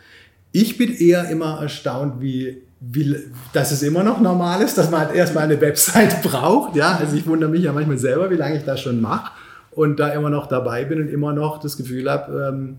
Ich 0.53 0.79
bin 0.79 0.95
eher 0.95 1.29
immer 1.29 1.61
erstaunt, 1.61 2.21
wie, 2.21 2.63
wie, 2.81 3.17
dass 3.53 3.73
es 3.73 3.83
immer 3.83 4.05
noch 4.05 4.21
normal 4.21 4.63
ist, 4.63 4.79
dass 4.79 4.91
man 4.91 5.01
halt 5.01 5.15
erstmal 5.15 5.45
eine 5.45 5.61
Website 5.61 6.23
braucht. 6.25 6.77
Ja, 6.77 6.97
also 6.99 7.17
ich 7.17 7.27
wundere 7.27 7.51
mich 7.51 7.65
ja 7.65 7.73
manchmal 7.73 7.99
selber, 7.99 8.31
wie 8.31 8.37
lange 8.37 8.59
ich 8.59 8.65
das 8.65 8.81
schon 8.81 9.01
mache 9.01 9.33
und 9.77 10.01
da 10.01 10.09
immer 10.09 10.31
noch 10.31 10.49
dabei 10.49 10.85
bin 10.85 11.01
und 11.01 11.09
immer 11.09 11.33
noch 11.33 11.61
das 11.61 11.77
Gefühl 11.77 12.11
habe, 12.11 12.49
ähm, 12.53 12.79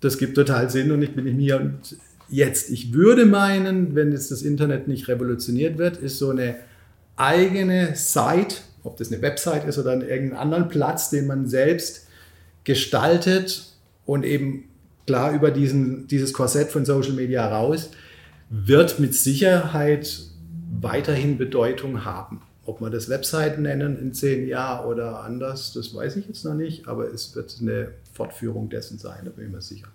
das 0.00 0.16
gibt 0.16 0.34
total 0.34 0.70
Sinn 0.70 0.90
und 0.90 1.02
ich 1.02 1.14
bin 1.14 1.26
hier 1.26 1.60
und 1.60 1.96
jetzt. 2.30 2.70
Ich 2.70 2.94
würde 2.94 3.26
meinen, 3.26 3.94
wenn 3.94 4.12
jetzt 4.12 4.30
das 4.30 4.40
Internet 4.40 4.88
nicht 4.88 5.08
revolutioniert 5.08 5.76
wird, 5.76 5.98
ist 5.98 6.18
so 6.18 6.30
eine 6.30 6.56
eigene 7.16 7.94
Site 7.94 8.56
ob 8.82 8.96
das 8.96 9.12
eine 9.12 9.22
Website 9.22 9.66
ist 9.66 9.78
oder 9.78 9.92
irgendeinen 9.92 10.32
anderen 10.32 10.68
Platz, 10.68 11.10
den 11.10 11.26
man 11.26 11.48
selbst 11.48 12.06
gestaltet 12.64 13.74
und 14.06 14.24
eben 14.24 14.64
klar 15.06 15.32
über 15.32 15.50
diesen, 15.50 16.06
dieses 16.06 16.32
Korsett 16.32 16.68
von 16.68 16.84
Social 16.84 17.12
Media 17.12 17.46
raus, 17.46 17.90
wird 18.48 18.98
mit 18.98 19.14
Sicherheit 19.14 20.20
weiterhin 20.80 21.38
Bedeutung 21.38 22.04
haben. 22.04 22.42
Ob 22.66 22.80
wir 22.80 22.90
das 22.90 23.08
Webseiten 23.08 23.62
nennen 23.62 23.98
in 23.98 24.12
zehn 24.12 24.46
Jahren 24.46 24.86
oder 24.86 25.22
anders, 25.22 25.72
das 25.72 25.94
weiß 25.94 26.16
ich 26.16 26.28
jetzt 26.28 26.44
noch 26.44 26.54
nicht, 26.54 26.86
aber 26.86 27.12
es 27.12 27.34
wird 27.34 27.56
eine 27.60 27.92
Fortführung 28.12 28.68
dessen 28.68 28.98
sein, 28.98 29.20
da 29.24 29.30
bin 29.30 29.46
ich 29.46 29.52
mir 29.52 29.62
sicher. 29.62 29.88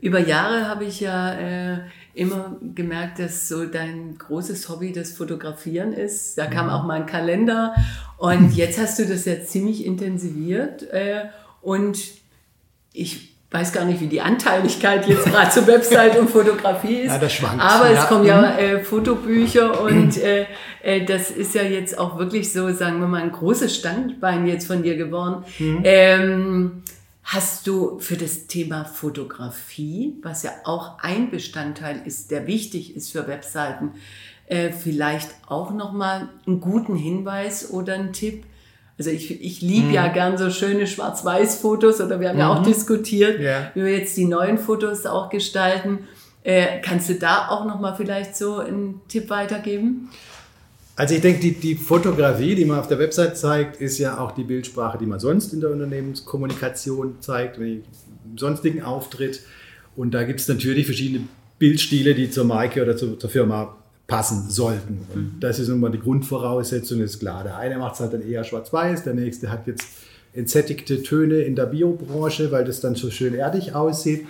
Über 0.00 0.18
Jahre 0.18 0.68
habe 0.68 0.84
ich 0.84 1.00
ja 1.00 1.32
äh, 1.32 1.78
immer 2.12 2.56
gemerkt, 2.74 3.18
dass 3.18 3.48
so 3.48 3.64
dein 3.64 4.18
großes 4.18 4.68
Hobby 4.68 4.92
das 4.92 5.12
Fotografieren 5.12 5.92
ist. 5.92 6.36
Da 6.36 6.46
kam 6.46 6.66
mhm. 6.66 6.72
auch 6.72 6.84
mal 6.84 7.00
ein 7.00 7.06
Kalender 7.06 7.74
und 8.18 8.52
jetzt 8.54 8.78
hast 8.78 8.98
du 8.98 9.06
das 9.06 9.24
ja 9.24 9.42
ziemlich 9.42 9.84
intensiviert 9.86 10.82
äh, 10.92 11.24
und 11.62 11.98
ich 12.92 13.34
weiß 13.50 13.72
gar 13.72 13.84
nicht, 13.84 14.00
wie 14.00 14.08
die 14.08 14.20
Anteiligkeit 14.20 15.06
jetzt 15.08 15.26
gerade 15.26 15.50
zur 15.50 15.66
Website 15.68 16.18
und 16.18 16.28
Fotografie 16.28 16.96
ist. 17.02 17.12
Ja, 17.12 17.18
das 17.18 17.32
schwankt. 17.32 17.62
Aber 17.62 17.88
es 17.88 17.98
ja. 17.98 18.04
kommen 18.04 18.26
ja 18.26 18.40
mhm. 18.40 18.58
äh, 18.58 18.80
Fotobücher 18.80 19.80
und 19.80 20.16
äh, 20.22 20.46
das 21.06 21.30
ist 21.30 21.54
ja 21.54 21.62
jetzt 21.62 21.98
auch 21.98 22.18
wirklich 22.18 22.52
so, 22.52 22.72
sagen 22.72 23.00
wir 23.00 23.06
mal, 23.06 23.22
ein 23.22 23.32
großes 23.32 23.74
Standbein 23.74 24.46
jetzt 24.46 24.66
von 24.66 24.82
dir 24.82 24.96
geworden. 24.96 25.44
Mhm. 25.58 25.80
Ähm, 25.84 26.82
Hast 27.24 27.66
du 27.66 27.98
für 28.00 28.18
das 28.18 28.48
Thema 28.48 28.84
Fotografie, 28.84 30.18
was 30.22 30.42
ja 30.42 30.50
auch 30.64 30.98
ein 31.00 31.30
Bestandteil 31.30 32.02
ist, 32.04 32.30
der 32.30 32.46
wichtig 32.46 32.94
ist 32.94 33.12
für 33.12 33.26
Webseiten, 33.26 33.92
äh, 34.46 34.70
vielleicht 34.70 35.30
auch 35.48 35.70
noch 35.72 35.92
mal 35.92 36.28
einen 36.46 36.60
guten 36.60 36.94
Hinweis 36.94 37.70
oder 37.70 37.94
einen 37.94 38.12
Tipp? 38.12 38.44
Also 38.98 39.08
ich, 39.08 39.42
ich 39.42 39.62
liebe 39.62 39.88
mhm. 39.88 39.94
ja 39.94 40.08
gern 40.08 40.36
so 40.36 40.50
schöne 40.50 40.86
Schwarz-Weiß-Fotos 40.86 42.02
oder 42.02 42.20
wir 42.20 42.28
haben 42.28 42.36
mhm. 42.36 42.40
ja 42.40 42.52
auch 42.52 42.60
mhm. 42.60 42.64
diskutiert, 42.64 43.40
ja. 43.40 43.70
wie 43.72 43.84
wir 43.84 43.98
jetzt 43.98 44.18
die 44.18 44.26
neuen 44.26 44.58
Fotos 44.58 45.06
auch 45.06 45.30
gestalten. 45.30 46.00
Äh, 46.42 46.82
kannst 46.82 47.08
du 47.08 47.14
da 47.14 47.48
auch 47.48 47.64
noch 47.64 47.80
mal 47.80 47.94
vielleicht 47.94 48.36
so 48.36 48.58
einen 48.58 49.00
Tipp 49.08 49.30
weitergeben? 49.30 50.10
Also 50.96 51.14
ich 51.14 51.20
denke, 51.20 51.40
die, 51.40 51.52
die 51.52 51.74
Fotografie, 51.74 52.54
die 52.54 52.64
man 52.64 52.78
auf 52.78 52.86
der 52.86 52.98
Website 52.98 53.36
zeigt, 53.36 53.80
ist 53.80 53.98
ja 53.98 54.18
auch 54.18 54.32
die 54.32 54.44
Bildsprache, 54.44 54.96
die 54.98 55.06
man 55.06 55.18
sonst 55.18 55.52
in 55.52 55.60
der 55.60 55.70
Unternehmenskommunikation 55.70 57.16
zeigt, 57.20 57.58
wenn 57.58 57.78
ich 57.78 57.84
im 58.24 58.38
sonstigen 58.38 58.82
Auftritt. 58.82 59.40
Und 59.96 60.12
da 60.12 60.22
gibt 60.22 60.40
es 60.40 60.46
natürlich 60.48 60.86
verschiedene 60.86 61.24
Bildstile, 61.58 62.14
die 62.14 62.30
zur 62.30 62.44
Marke 62.44 62.82
oder 62.82 62.96
zur, 62.96 63.18
zur 63.18 63.30
Firma 63.30 63.76
passen 64.06 64.50
sollten. 64.50 65.06
Und 65.14 65.22
mhm. 65.22 65.40
das 65.40 65.58
ist 65.58 65.68
nun 65.68 65.80
mal 65.80 65.90
die 65.90 65.98
Grundvoraussetzung, 65.98 67.00
ist 67.00 67.18
klar. 67.18 67.42
Der 67.42 67.56
eine 67.56 67.78
macht 67.78 67.94
es 67.94 68.00
halt 68.00 68.12
dann 68.12 68.28
eher 68.28 68.44
schwarz-weiß, 68.44 69.04
der 69.04 69.14
nächste 69.14 69.50
hat 69.50 69.66
jetzt 69.66 69.86
entsättigte 70.32 71.02
Töne 71.02 71.38
in 71.38 71.56
der 71.56 71.66
Biobranche, 71.66 72.50
weil 72.52 72.64
das 72.64 72.80
dann 72.80 72.96
so 72.96 73.10
schön 73.10 73.34
erdig 73.34 73.74
aussieht. 73.74 74.26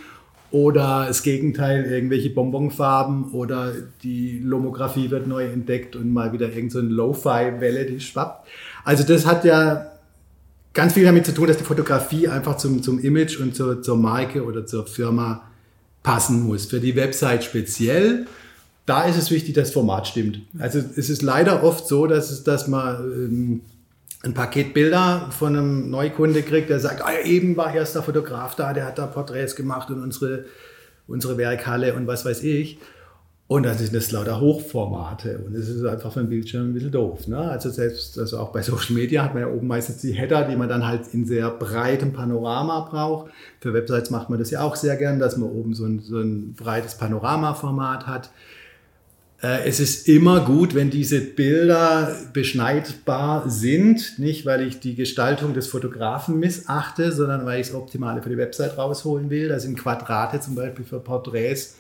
Oder 0.51 1.07
das 1.09 1.23
Gegenteil, 1.23 1.85
irgendwelche 1.85 2.31
Bonbonfarben 2.31 3.33
oder 3.33 3.73
die 4.03 4.39
Lomographie 4.39 5.11
wird 5.11 5.27
neu 5.27 5.45
entdeckt 5.47 5.97
und 5.97 6.13
mal 6.13 6.33
wieder 6.33 6.47
irgendeine 6.47 6.89
so 6.89 6.95
Lo-Fi-Welle, 6.95 7.87
die 7.87 8.01
schwappt. 8.01 8.47
Also 8.85 9.03
das 9.03 9.27
hat 9.27 9.45
ja 9.45 9.91
ganz 10.75 10.93
viel 10.93 11.05
damit 11.05 11.27
zu 11.27 11.33
tun, 11.33 11.49
dass 11.49 11.57
die 11.57 11.65
Fotografie 11.65 12.29
einfach 12.29 12.57
zum, 12.57 12.83
zum 12.83 13.01
Image 13.01 13.41
und 13.41 13.57
zur, 13.57 13.83
zur 13.83 13.97
Marke 13.97 14.45
oder 14.45 14.67
zur 14.67 14.87
Firma 14.87 15.43
passen 16.03 16.43
muss. 16.43 16.67
Für 16.67 16.81
die 16.81 16.95
Website 16.95 17.43
speziell, 17.43 18.27
da 18.87 19.05
ist 19.05 19.17
es 19.17 19.31
wichtig, 19.31 19.55
dass 19.55 19.69
das 19.69 19.75
Format 19.75 20.07
stimmt. 20.07 20.41
Also 20.59 20.79
es 20.79 21.09
ist 21.09 21.23
leider 21.23 21.65
oft 21.65 21.89
so, 21.89 22.07
dass, 22.07 22.31
es, 22.31 22.45
dass 22.45 22.69
man 22.69 22.97
ähm, 22.97 23.61
ein 24.25 24.35
Paket 24.35 24.75
Bilder 24.75 25.29
von 25.31 25.57
einem 25.57 25.91
Neukunde 25.91 26.43
kriegt, 26.43 26.71
der 26.71 26.81
sagt, 26.81 27.03
ah, 27.03 27.13
eben 27.25 27.57
war 27.57 27.75
erst 27.75 27.95
der 27.95 28.03
Fotograf 28.03 28.55
da, 28.55 28.73
der 28.73 28.87
hat 28.87 28.99
da 28.99 29.07
Porträts 29.07 29.57
gemacht 29.57 29.91
und 29.91 30.03
unsere, 30.03 30.47
unsere 31.07 31.37
Werkhalle 31.37 31.95
und 31.95 32.07
was 32.07 32.25
weiß 32.25 32.43
ich. 32.43 32.79
Und 33.47 33.65
das 33.65 33.79
sind 33.79 33.95
das 33.95 34.11
lauter 34.11 34.41
Hochformate 34.41 35.39
und 35.39 35.55
es 35.55 35.69
ist 35.69 35.85
einfach 35.85 36.11
für 36.11 36.21
den 36.21 36.31
Bildschirm 36.31 36.71
ein 36.71 36.73
bisschen 36.73 36.93
doof. 36.93 37.29
Ne? 37.29 37.37
Also 37.37 37.69
selbst 37.69 38.19
also 38.19 38.39
auch 38.39 38.53
bei 38.53 38.63
Social 38.63 38.95
Media 38.95 39.23
hat 39.23 39.35
man 39.35 39.43
ja 39.43 39.51
oben 39.51 39.67
meistens 39.67 39.99
die 39.99 40.13
Header, 40.13 40.49
die 40.49 40.57
man 40.57 40.71
dann 40.71 40.87
halt 40.87 41.13
in 41.13 41.27
sehr 41.27 41.51
breitem 41.51 42.15
Panorama 42.15 42.89
braucht. 42.91 43.31
Für 43.61 43.75
Websites 43.75 44.09
macht 44.09 44.31
man 44.31 44.39
das 44.39 44.51
ja 44.51 44.63
auch 44.63 44.77
sehr 44.77 44.97
gern, 44.97 45.19
dass 45.19 45.37
man 45.37 45.51
oben 45.51 45.75
so 45.75 45.85
ein, 45.85 46.01
so 46.01 46.19
ein 46.21 46.55
breites 46.55 46.95
Panoramaformat 46.95 48.07
hat. 48.07 48.31
Äh, 49.45 49.69
es 49.69 49.79
ist 49.79 50.09
immer 50.09 50.41
gut, 50.41 50.75
wenn 50.75 50.89
diese 50.89 51.21
Bilder 51.21 52.17
beschneidbar 52.33 53.51
sind, 53.51 54.19
nicht 54.19 54.47
weil 54.47 54.67
ich 54.67 54.81
die 54.81 54.95
Gestaltung 54.95 55.53
des 55.53 55.67
Fotografen 55.67 56.39
missachte, 56.41 57.13
sondern 57.13 57.45
weil 57.45 57.61
ich 57.61 57.67
das 57.67 57.77
Optimale 57.77 58.23
für 58.23 58.31
die 58.31 58.39
Website 58.39 58.79
rausholen 58.79 59.29
will. 59.29 59.49
Da 59.49 59.61
sind 59.61 59.79
Quadrate 59.79 60.41
zum 60.41 60.55
Beispiel 60.55 60.87
für 60.87 60.99
Porträts 60.99 61.77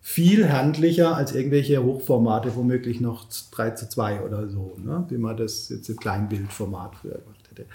viel 0.00 0.50
handlicher 0.50 1.14
als 1.14 1.34
irgendwelche 1.34 1.82
Hochformate, 1.82 2.56
womöglich 2.56 3.02
noch 3.02 3.26
3 3.50 3.72
zu 3.72 3.90
2 3.90 4.22
oder 4.22 4.48
so, 4.48 4.78
ne? 4.82 5.04
wie 5.10 5.18
man 5.18 5.36
das 5.36 5.68
jetzt 5.68 5.90
im 5.90 5.96
Kleinbildformat 5.96 6.96
früher 6.96 7.18
gemacht 7.18 7.46
hätte. 7.50 7.66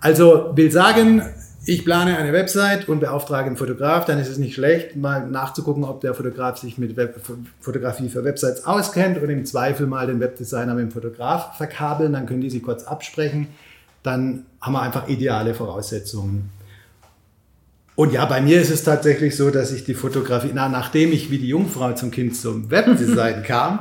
Also 0.00 0.52
will 0.54 0.70
sagen, 0.70 1.22
ich 1.66 1.84
plane 1.84 2.16
eine 2.16 2.32
Website 2.32 2.88
und 2.88 3.00
beauftrage 3.00 3.46
einen 3.46 3.56
Fotograf, 3.56 4.06
dann 4.06 4.18
ist 4.18 4.28
es 4.28 4.38
nicht 4.38 4.54
schlecht, 4.54 4.96
mal 4.96 5.28
nachzugucken, 5.28 5.84
ob 5.84 6.00
der 6.00 6.14
Fotograf 6.14 6.58
sich 6.58 6.78
mit 6.78 6.96
Web 6.96 7.20
Fotografie 7.60 8.08
für 8.08 8.24
Websites 8.24 8.64
auskennt 8.64 9.22
und 9.22 9.28
im 9.28 9.44
Zweifel 9.44 9.86
mal 9.86 10.06
den 10.06 10.20
Webdesigner 10.20 10.74
mit 10.74 10.84
dem 10.84 10.90
Fotograf 10.90 11.56
verkabeln, 11.56 12.14
dann 12.14 12.26
können 12.26 12.40
die 12.40 12.50
sich 12.50 12.62
kurz 12.62 12.84
absprechen, 12.84 13.48
dann 14.02 14.46
haben 14.60 14.72
wir 14.72 14.82
einfach 14.82 15.08
ideale 15.08 15.52
Voraussetzungen. 15.52 16.50
Und 17.94 18.14
ja, 18.14 18.24
bei 18.24 18.40
mir 18.40 18.58
ist 18.58 18.70
es 18.70 18.82
tatsächlich 18.82 19.36
so, 19.36 19.50
dass 19.50 19.72
ich 19.72 19.84
die 19.84 19.92
Fotografie, 19.92 20.52
na, 20.54 20.70
nachdem 20.70 21.12
ich 21.12 21.30
wie 21.30 21.36
die 21.36 21.48
Jungfrau 21.48 21.92
zum 21.92 22.10
Kind 22.10 22.34
zum 22.34 22.70
Webdesign 22.70 23.42
kam 23.46 23.80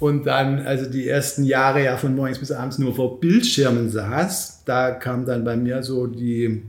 und 0.00 0.26
dann 0.26 0.66
also 0.66 0.90
die 0.90 1.06
ersten 1.06 1.44
Jahre 1.44 1.84
ja 1.84 1.96
von 1.96 2.16
morgens 2.16 2.40
bis 2.40 2.50
abends 2.50 2.78
nur 2.78 2.96
vor 2.96 3.20
Bildschirmen 3.20 3.88
saß, 3.88 4.64
da 4.64 4.90
kam 4.90 5.24
dann 5.24 5.44
bei 5.44 5.56
mir 5.56 5.84
so 5.84 6.08
die 6.08 6.64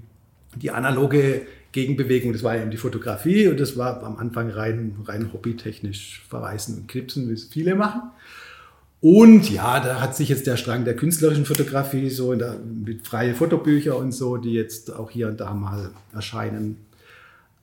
die 0.56 0.72
analoge 0.72 1.42
Gegenbewegung, 1.72 2.34
das 2.34 2.44
war 2.44 2.58
eben 2.58 2.72
die 2.72 2.78
Fotografie 2.78 3.48
und 3.48 3.60
das 3.60 3.78
war 3.78 4.04
am 4.04 4.18
Anfang 4.18 4.50
rein, 4.50 4.96
rein 5.06 5.32
hobbytechnisch 5.32 6.24
verweisen 6.28 6.80
und 6.80 6.88
knipsen, 6.88 7.30
wie 7.30 7.34
es 7.34 7.46
viele 7.46 7.76
machen. 7.76 8.02
Und 9.00 9.50
ja, 9.50 9.80
da 9.80 10.00
hat 10.00 10.16
sich 10.16 10.30
jetzt 10.30 10.46
der 10.46 10.58
Strang 10.58 10.86
der 10.86 10.96
künstlerischen 10.96 11.46
Fotografie 11.46 12.10
so 12.10 12.36
der, 12.36 12.58
mit 12.60 13.08
freie 13.08 13.34
Fotobücher 13.34 13.98
und 13.98 14.12
so, 14.12 14.38
die 14.38 14.54
jetzt 14.54 14.94
auch 14.94 15.10
hier 15.10 15.28
und 15.28 15.40
da 15.40 15.54
mal 15.54 15.90
erscheinen, 16.14 16.78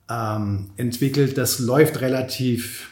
ähm, 0.09 0.71
entwickelt. 0.75 1.37
Das 1.37 1.59
läuft 1.59 2.01
relativ 2.01 2.89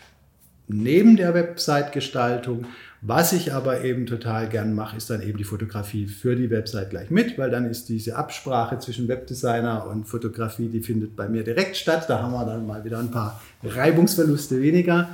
neben 0.67 1.17
der 1.17 1.33
Website-Gestaltung. 1.33 2.65
Was 3.01 3.31
ich 3.31 3.53
aber 3.53 3.83
eben 3.83 4.07
total 4.07 4.49
gern 4.49 4.73
mache, 4.73 4.97
ist 4.97 5.09
dann 5.09 5.21
eben 5.21 5.37
die 5.37 5.43
Fotografie 5.43 6.07
für 6.07 6.35
die 6.35 6.49
Website 6.49 6.89
gleich 6.89 7.11
mit, 7.11 7.37
weil 7.37 7.51
dann 7.51 7.69
ist 7.69 7.89
diese 7.89 8.15
Absprache 8.15 8.79
zwischen 8.79 9.07
Webdesigner 9.07 9.85
und 9.85 10.05
Fotografie, 10.05 10.67
die 10.67 10.81
findet 10.81 11.15
bei 11.15 11.29
mir 11.29 11.43
direkt 11.43 11.77
statt. 11.77 12.05
Da 12.07 12.23
haben 12.23 12.33
wir 12.33 12.45
dann 12.45 12.65
mal 12.65 12.83
wieder 12.83 12.97
ein 12.97 13.11
paar 13.11 13.39
Reibungsverluste 13.63 14.61
weniger. 14.61 15.09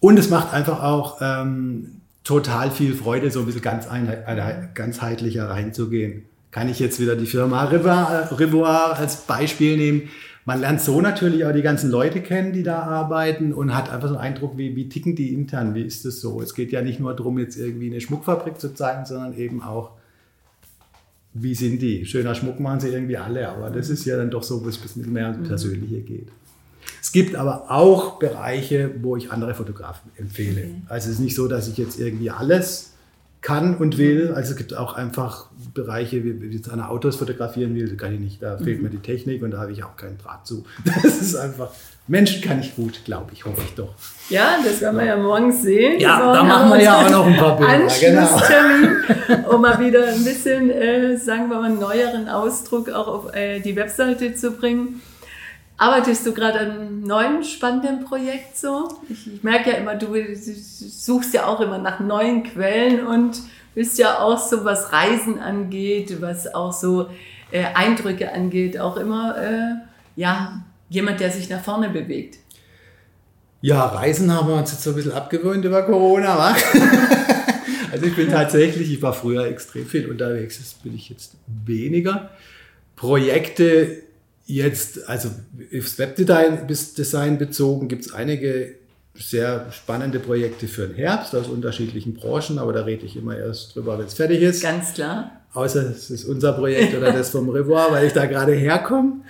Und 0.00 0.18
es 0.18 0.30
macht 0.30 0.54
einfach 0.54 0.82
auch 0.82 1.18
ähm, 1.20 2.00
total 2.24 2.70
viel 2.70 2.94
Freude, 2.94 3.30
so 3.30 3.40
ein 3.40 3.46
bisschen 3.46 3.60
ganz 3.60 3.86
ganzheitlicher 4.74 5.50
reinzugehen. 5.50 6.24
Kann 6.50 6.70
ich 6.70 6.80
jetzt 6.80 6.98
wieder 7.00 7.16
die 7.16 7.26
Firma 7.26 7.64
Revoir 7.64 8.98
als 8.98 9.16
Beispiel 9.16 9.76
nehmen 9.76 10.08
man 10.44 10.60
lernt 10.60 10.80
so 10.80 11.00
natürlich 11.00 11.44
auch 11.44 11.52
die 11.52 11.62
ganzen 11.62 11.90
Leute 11.90 12.20
kennen, 12.20 12.52
die 12.52 12.62
da 12.62 12.82
arbeiten 12.82 13.52
und 13.52 13.74
hat 13.74 13.90
einfach 13.90 14.08
so 14.08 14.16
einen 14.16 14.34
Eindruck, 14.34 14.56
wie, 14.56 14.74
wie 14.74 14.88
ticken 14.88 15.14
die 15.14 15.34
intern, 15.34 15.74
wie 15.74 15.82
ist 15.82 16.04
das 16.04 16.20
so? 16.20 16.40
Es 16.40 16.54
geht 16.54 16.72
ja 16.72 16.82
nicht 16.82 16.98
nur 16.98 17.14
darum, 17.14 17.38
jetzt 17.38 17.56
irgendwie 17.56 17.90
eine 17.90 18.00
Schmuckfabrik 18.00 18.58
zu 18.58 18.74
zeigen, 18.74 19.04
sondern 19.04 19.36
eben 19.36 19.62
auch, 19.62 19.92
wie 21.34 21.54
sind 21.54 21.80
die? 21.80 22.06
Schöner 22.06 22.34
Schmuck 22.34 22.58
machen 22.58 22.80
sie 22.80 22.88
irgendwie 22.88 23.16
alle, 23.16 23.48
aber 23.48 23.70
das 23.70 23.90
ist 23.90 24.04
ja 24.04 24.16
dann 24.16 24.30
doch 24.30 24.42
so, 24.42 24.64
wo 24.64 24.68
es 24.68 24.78
ein 24.78 24.82
bisschen 24.82 25.12
mehr 25.12 25.28
ins 25.28 25.38
mhm. 25.38 25.44
Persönliche 25.44 26.00
geht. 26.00 26.28
Es 27.02 27.12
gibt 27.12 27.34
aber 27.36 27.70
auch 27.70 28.18
Bereiche, 28.18 28.90
wo 29.02 29.16
ich 29.16 29.30
andere 29.30 29.54
Fotografen 29.54 30.10
empfehle. 30.16 30.62
Okay. 30.62 30.82
Also 30.88 31.08
es 31.08 31.14
ist 31.14 31.20
nicht 31.20 31.36
so, 31.36 31.48
dass 31.48 31.68
ich 31.68 31.76
jetzt 31.76 32.00
irgendwie 32.00 32.30
alles 32.30 32.94
kann 33.42 33.76
und 33.76 33.96
will. 33.96 34.32
Also 34.34 34.52
es 34.52 34.56
gibt 34.56 34.74
auch 34.74 34.94
einfach 34.94 35.46
Bereiche, 35.72 36.24
wie, 36.24 36.40
wie 36.42 36.54
jetzt 36.54 36.70
eine 36.70 36.88
Autos 36.88 37.16
fotografieren 37.16 37.74
will, 37.74 37.96
kann 37.96 38.12
ich 38.14 38.20
nicht. 38.20 38.42
Da 38.42 38.58
fehlt 38.58 38.78
mhm. 38.78 38.84
mir 38.84 38.90
die 38.90 38.98
Technik 38.98 39.42
und 39.42 39.52
da 39.52 39.58
habe 39.58 39.72
ich 39.72 39.82
auch 39.82 39.96
keinen 39.96 40.18
Draht 40.18 40.46
zu. 40.46 40.64
Das 41.02 41.20
ist 41.20 41.34
einfach, 41.36 41.70
Menschen 42.06 42.42
kann 42.42 42.60
ich 42.60 42.76
gut, 42.76 43.04
glaube 43.04 43.30
ich, 43.32 43.44
hoffe 43.44 43.62
ich 43.64 43.74
doch. 43.74 43.94
Ja, 44.28 44.56
das 44.62 44.80
werden 44.80 44.98
wir 44.98 45.06
ja 45.06 45.16
morgen 45.16 45.52
sehen. 45.52 45.98
Ja, 46.00 46.18
morgen 46.18 46.34
da 46.34 46.42
machen 46.42 46.70
wir 46.70 46.82
ja 46.82 46.98
auch 46.98 47.10
noch 47.10 47.26
ein 47.26 47.36
paar 47.36 47.56
Bilder. 47.56 47.72
Anschlusstermin, 47.72 48.96
genau. 49.26 49.54
um 49.54 49.62
mal 49.62 49.78
wieder 49.78 50.08
ein 50.08 50.24
bisschen, 50.24 50.70
äh, 50.70 51.16
sagen 51.16 51.48
wir 51.48 51.56
mal, 51.56 51.70
einen 51.70 51.78
neueren 51.78 52.28
Ausdruck 52.28 52.90
auch 52.90 53.08
auf 53.08 53.34
äh, 53.34 53.60
die 53.60 53.74
Webseite 53.76 54.34
zu 54.34 54.50
bringen. 54.52 55.00
Arbeitest 55.80 56.26
du 56.26 56.34
gerade 56.34 56.60
an 56.60 56.70
einem 56.72 57.00
neuen 57.00 57.42
spannenden 57.42 58.04
Projekt 58.04 58.58
so? 58.58 59.00
Ich, 59.08 59.42
merke 59.42 59.70
ja 59.70 59.76
immer, 59.78 59.94
du, 59.94 60.08
du 60.08 60.36
suchst 60.36 61.32
ja 61.32 61.46
auch 61.46 61.58
immer 61.60 61.78
nach 61.78 62.00
neuen 62.00 62.42
Quellen 62.42 63.06
und 63.06 63.40
bist 63.74 63.98
ja 63.98 64.18
auch 64.18 64.38
so, 64.38 64.66
was 64.66 64.92
Reisen 64.92 65.38
angeht, 65.38 66.20
was 66.20 66.52
auch 66.52 66.74
so 66.74 67.08
äh, 67.50 67.64
Eindrücke 67.72 68.30
angeht, 68.30 68.78
auch 68.78 68.98
immer 68.98 69.34
äh, 69.42 69.76
ja, 70.16 70.62
jemand, 70.90 71.18
der 71.18 71.30
sich 71.30 71.48
nach 71.48 71.62
vorne 71.62 71.88
bewegt. 71.88 72.36
Ja, 73.62 73.86
Reisen 73.86 74.30
haben 74.34 74.48
wir 74.48 74.56
uns 74.56 74.72
jetzt 74.72 74.82
so 74.82 74.90
ein 74.90 74.96
bisschen 74.96 75.12
abgewöhnt 75.12 75.64
über 75.64 75.82
Corona, 75.84 76.36
wa? 76.36 76.56
also 77.90 78.04
ich 78.04 78.14
bin 78.14 78.28
tatsächlich, 78.28 78.92
ich 78.92 79.00
war 79.00 79.14
früher 79.14 79.46
extrem 79.46 79.86
viel 79.86 80.10
unterwegs, 80.10 80.58
das 80.58 80.74
bin 80.74 80.94
ich 80.94 81.08
jetzt 81.08 81.36
weniger. 81.46 82.28
Projekte 82.96 84.09
Jetzt, 84.50 85.08
also 85.08 85.30
aufs 85.78 85.98
Webdesign 85.98 87.38
bezogen, 87.38 87.86
gibt 87.86 88.06
es 88.06 88.12
einige 88.12 88.74
sehr 89.14 89.66
spannende 89.70 90.18
Projekte 90.18 90.66
für 90.66 90.88
den 90.88 90.96
Herbst 90.96 91.36
aus 91.36 91.46
unterschiedlichen 91.46 92.14
Branchen, 92.14 92.58
aber 92.58 92.72
da 92.72 92.82
rede 92.82 93.06
ich 93.06 93.16
immer 93.16 93.36
erst 93.36 93.76
drüber, 93.76 93.98
wenn 93.98 94.06
es 94.06 94.14
fertig 94.14 94.42
ist. 94.42 94.62
Ganz 94.62 94.94
klar. 94.94 95.30
Außer 95.52 95.90
es 95.90 96.10
ist 96.10 96.24
unser 96.24 96.52
Projekt 96.52 96.96
oder 96.96 97.12
das 97.12 97.30
vom 97.30 97.48
Revoir, 97.48 97.92
weil 97.92 98.06
ich 98.06 98.12
da 98.12 98.26
gerade 98.26 98.52
herkomme. 98.52 99.20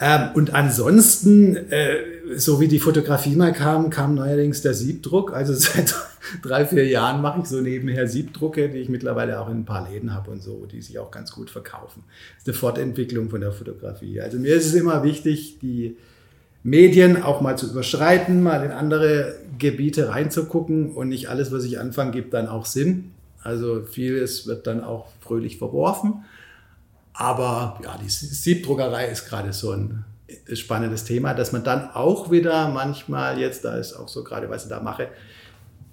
Ähm, 0.00 0.30
und 0.34 0.54
ansonsten, 0.54 1.56
äh, 1.70 1.96
so 2.36 2.60
wie 2.60 2.68
die 2.68 2.78
Fotografie 2.78 3.36
mal 3.36 3.52
kam, 3.52 3.90
kam 3.90 4.14
neuerdings 4.14 4.62
der 4.62 4.74
Siebdruck. 4.74 5.32
Also 5.32 5.54
seit 5.54 5.94
drei, 6.42 6.66
vier 6.66 6.86
Jahren 6.86 7.22
mache 7.22 7.40
ich 7.40 7.46
so 7.46 7.60
nebenher 7.60 8.06
Siebdrucke, 8.06 8.68
die 8.68 8.78
ich 8.78 8.88
mittlerweile 8.88 9.40
auch 9.40 9.48
in 9.48 9.58
ein 9.58 9.64
paar 9.64 9.88
Läden 9.88 10.14
habe 10.14 10.30
und 10.30 10.42
so, 10.42 10.66
die 10.66 10.82
sich 10.82 10.98
auch 10.98 11.10
ganz 11.10 11.32
gut 11.32 11.50
verkaufen. 11.50 12.04
Das 12.34 12.42
ist 12.42 12.48
eine 12.48 12.56
Fortentwicklung 12.56 13.30
von 13.30 13.40
der 13.40 13.52
Fotografie. 13.52 14.20
Also 14.20 14.38
mir 14.38 14.54
ist 14.54 14.66
es 14.66 14.74
immer 14.74 15.02
wichtig, 15.02 15.58
die 15.60 15.96
Medien 16.62 17.22
auch 17.22 17.40
mal 17.40 17.56
zu 17.56 17.70
überschreiten, 17.70 18.42
mal 18.42 18.64
in 18.64 18.70
andere 18.70 19.36
Gebiete 19.58 20.10
reinzugucken 20.10 20.92
und 20.92 21.08
nicht 21.08 21.28
alles, 21.28 21.52
was 21.52 21.64
ich 21.64 21.80
anfange, 21.80 22.10
gibt 22.10 22.34
dann 22.34 22.48
auch 22.48 22.66
Sinn. 22.66 23.12
Also 23.42 23.82
vieles 23.84 24.46
wird 24.46 24.66
dann 24.66 24.84
auch 24.84 25.08
fröhlich 25.20 25.56
verworfen. 25.56 26.24
Aber 27.14 27.78
ja, 27.82 27.98
die 28.02 28.08
Siebdruckerei 28.08 29.06
ist 29.06 29.26
gerade 29.26 29.52
so 29.52 29.72
ein 29.72 30.04
spannendes 30.54 31.04
Thema, 31.04 31.34
dass 31.34 31.52
man 31.52 31.64
dann 31.64 31.90
auch 31.90 32.30
wieder 32.30 32.68
manchmal 32.68 33.38
jetzt, 33.38 33.64
da 33.64 33.76
ist 33.76 33.94
auch 33.94 34.08
so 34.08 34.24
gerade, 34.24 34.48
was 34.50 34.64
ich 34.64 34.68
da 34.68 34.80
mache, 34.80 35.08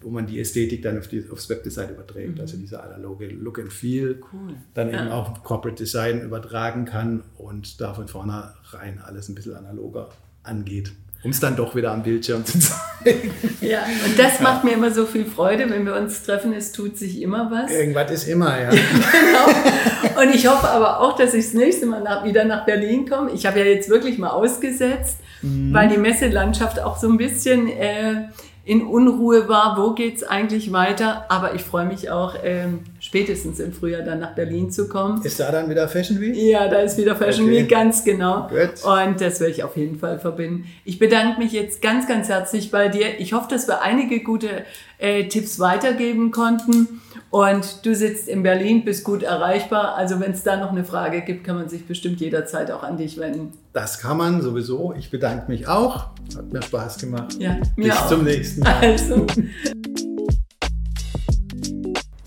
wo 0.02 0.10
man 0.10 0.28
die 0.28 0.40
Ästhetik 0.40 0.82
dann 0.84 0.98
auf 1.00 1.08
die, 1.08 1.26
aufs 1.30 1.50
Webdesign 1.50 1.90
überträgt. 1.90 2.36
Mhm. 2.36 2.42
Also 2.42 2.58
dieser 2.58 2.84
analoge 2.84 3.28
Look 3.28 3.60
and 3.60 3.74
Feel, 3.74 4.22
cool. 4.32 4.54
dann 4.74 4.92
ja. 4.92 5.02
eben 5.02 5.12
auch 5.12 5.44
Corporate 5.44 5.78
Design 5.78 6.22
übertragen 6.22 6.86
kann 6.86 7.24
und 7.38 7.82
da 7.82 7.94
von 7.94 8.08
vornherein 8.08 9.00
alles 9.00 9.30
ein 9.30 9.36
bisschen 9.36 9.56
analoger 9.56 10.10
angeht 10.44 10.94
um 11.24 11.32
es 11.32 11.40
dann 11.40 11.56
doch 11.56 11.76
wieder 11.76 11.92
am 11.92 12.04
Bildschirm 12.04 12.46
zu 12.46 12.60
zeigen. 12.60 13.32
Ja, 13.62 13.80
und 14.06 14.18
das 14.18 14.40
macht 14.40 14.64
mir 14.64 14.72
immer 14.72 14.92
so 14.92 15.06
viel 15.06 15.26
Freude, 15.26 15.70
wenn 15.70 15.86
wir 15.86 15.96
uns 15.96 16.24
treffen, 16.24 16.54
es 16.54 16.72
tut 16.72 16.98
sich 16.98 17.22
immer 17.22 17.50
was. 17.52 17.72
Irgendwas 17.72 18.12
ist 18.12 18.28
immer, 18.28 18.60
ja. 18.60 18.70
genau. 18.70 20.22
Und 20.22 20.34
ich 20.34 20.48
hoffe 20.48 20.68
aber 20.70 21.00
auch, 21.00 21.16
dass 21.16 21.34
ich 21.34 21.46
das 21.46 21.54
nächste 21.54 21.86
Mal 21.86 22.02
nach, 22.02 22.24
wieder 22.24 22.46
nach 22.46 22.66
Berlin 22.66 23.08
komme. 23.08 23.32
Ich 23.32 23.46
habe 23.46 23.60
ja 23.60 23.66
jetzt 23.66 23.90
wirklich 23.90 24.18
mal 24.18 24.30
ausgesetzt, 24.30 25.18
mhm. 25.42 25.74
weil 25.74 25.90
die 25.90 25.98
Messelandschaft 25.98 26.80
auch 26.80 26.98
so 26.98 27.10
ein 27.10 27.18
bisschen... 27.18 27.68
Äh, 27.68 28.28
in 28.68 28.86
Unruhe 28.86 29.48
war, 29.48 29.78
wo 29.78 29.92
geht's 29.92 30.24
eigentlich 30.24 30.74
weiter. 30.74 31.26
Aber 31.30 31.56
ich 31.56 31.64
freue 31.64 31.86
mich 31.86 32.10
auch, 32.10 32.36
ähm, 32.44 32.82
spätestens 33.08 33.62
im 33.62 33.72
Frühjahr 33.72 34.02
dann 34.02 34.20
nach 34.20 34.36
Berlin 34.36 34.70
zu 34.70 34.90
kommen. 34.90 35.24
Ist 35.24 35.40
da 35.40 35.50
dann 35.50 35.70
wieder 35.70 35.88
Fashion 35.88 36.20
Week? 36.20 36.36
Ja, 36.36 36.68
da 36.68 36.80
ist 36.80 36.98
wieder 36.98 37.16
Fashion 37.16 37.46
okay. 37.46 37.62
Week, 37.62 37.70
ganz 37.70 38.04
genau. 38.04 38.50
Good. 38.50 38.84
Und 38.84 39.22
das 39.22 39.40
werde 39.40 39.54
ich 39.54 39.64
auf 39.64 39.78
jeden 39.78 39.98
Fall 39.98 40.20
verbinden. 40.20 40.66
Ich 40.84 41.00
bedanke 41.00 41.40
mich 41.40 41.54
jetzt 41.54 41.82
ganz, 41.82 42.06
ganz 42.06 42.28
herzlich 42.28 42.70
bei 42.70 42.90
dir. 42.90 43.18
Ich 43.20 43.32
hoffe, 43.32 43.48
dass 43.50 43.70
wir 43.70 43.82
einige 43.82 44.22
gute 44.22 44.66
äh, 44.98 45.30
Tipps 45.30 45.58
weitergeben 45.58 46.32
konnten. 46.32 47.00
Und 47.30 47.86
du 47.86 47.96
sitzt 47.96 48.28
in 48.28 48.44
Berlin, 48.44 48.84
bist 48.84 49.06
gut 49.06 49.24
erreichbar. 49.24 49.96
Also 49.96 50.20
wenn 50.20 50.32
es 50.32 50.44
da 50.44 50.58
noch 50.58 50.72
eine 50.72 50.84
Frage 50.84 51.22
gibt, 51.22 51.46
kann 51.46 51.56
man 51.56 51.70
sich 51.70 51.86
bestimmt 51.86 52.20
jederzeit 52.20 52.72
auch 52.72 52.84
an 52.84 52.98
dich 52.98 53.18
wenden. 53.18 53.54
Das 53.72 54.00
kann 54.00 54.18
man 54.18 54.42
sowieso. 54.42 54.94
Ich 54.98 55.12
bedanke 55.12 55.50
mich 55.50 55.68
auch. 55.68 56.10
Hat 56.36 56.52
mir 56.52 56.62
Spaß 56.62 56.98
gemacht. 56.98 57.36
Ja, 57.40 57.58
mir 57.78 57.90
Bis 57.90 57.98
auch. 57.98 58.08
zum 58.10 58.26
nächsten 58.26 58.62
Mal. 58.62 58.76
Also. 58.82 59.26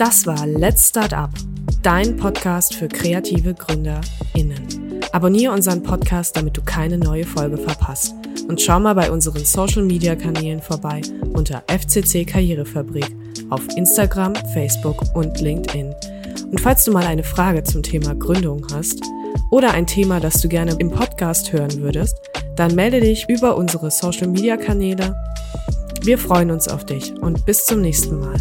Das 0.00 0.24
war 0.24 0.46
Let's 0.46 0.88
Start 0.88 1.12
Up, 1.12 1.28
dein 1.82 2.16
Podcast 2.16 2.74
für 2.74 2.88
kreative 2.88 3.52
GründerInnen. 3.52 5.02
Abonniere 5.12 5.52
unseren 5.52 5.82
Podcast, 5.82 6.34
damit 6.38 6.56
du 6.56 6.62
keine 6.62 6.96
neue 6.96 7.26
Folge 7.26 7.58
verpasst. 7.58 8.14
Und 8.48 8.62
schau 8.62 8.80
mal 8.80 8.94
bei 8.94 9.10
unseren 9.10 9.44
Social 9.44 9.82
Media 9.82 10.16
Kanälen 10.16 10.62
vorbei 10.62 11.02
unter 11.34 11.62
FCC 11.66 12.24
Karrierefabrik 12.24 13.14
auf 13.50 13.60
Instagram, 13.76 14.34
Facebook 14.54 15.04
und 15.14 15.38
LinkedIn. 15.38 15.94
Und 16.50 16.62
falls 16.62 16.82
du 16.86 16.92
mal 16.92 17.04
eine 17.04 17.22
Frage 17.22 17.62
zum 17.62 17.82
Thema 17.82 18.14
Gründung 18.14 18.66
hast 18.72 19.02
oder 19.50 19.72
ein 19.72 19.86
Thema, 19.86 20.18
das 20.18 20.40
du 20.40 20.48
gerne 20.48 20.76
im 20.78 20.90
Podcast 20.90 21.52
hören 21.52 21.82
würdest, 21.82 22.16
dann 22.56 22.74
melde 22.74 23.02
dich 23.02 23.28
über 23.28 23.54
unsere 23.54 23.90
Social-Media-Kanäle. 23.90 25.14
Wir 26.00 26.16
freuen 26.16 26.52
uns 26.52 26.68
auf 26.68 26.86
dich 26.86 27.12
und 27.20 27.44
bis 27.44 27.66
zum 27.66 27.82
nächsten 27.82 28.18
Mal. 28.18 28.40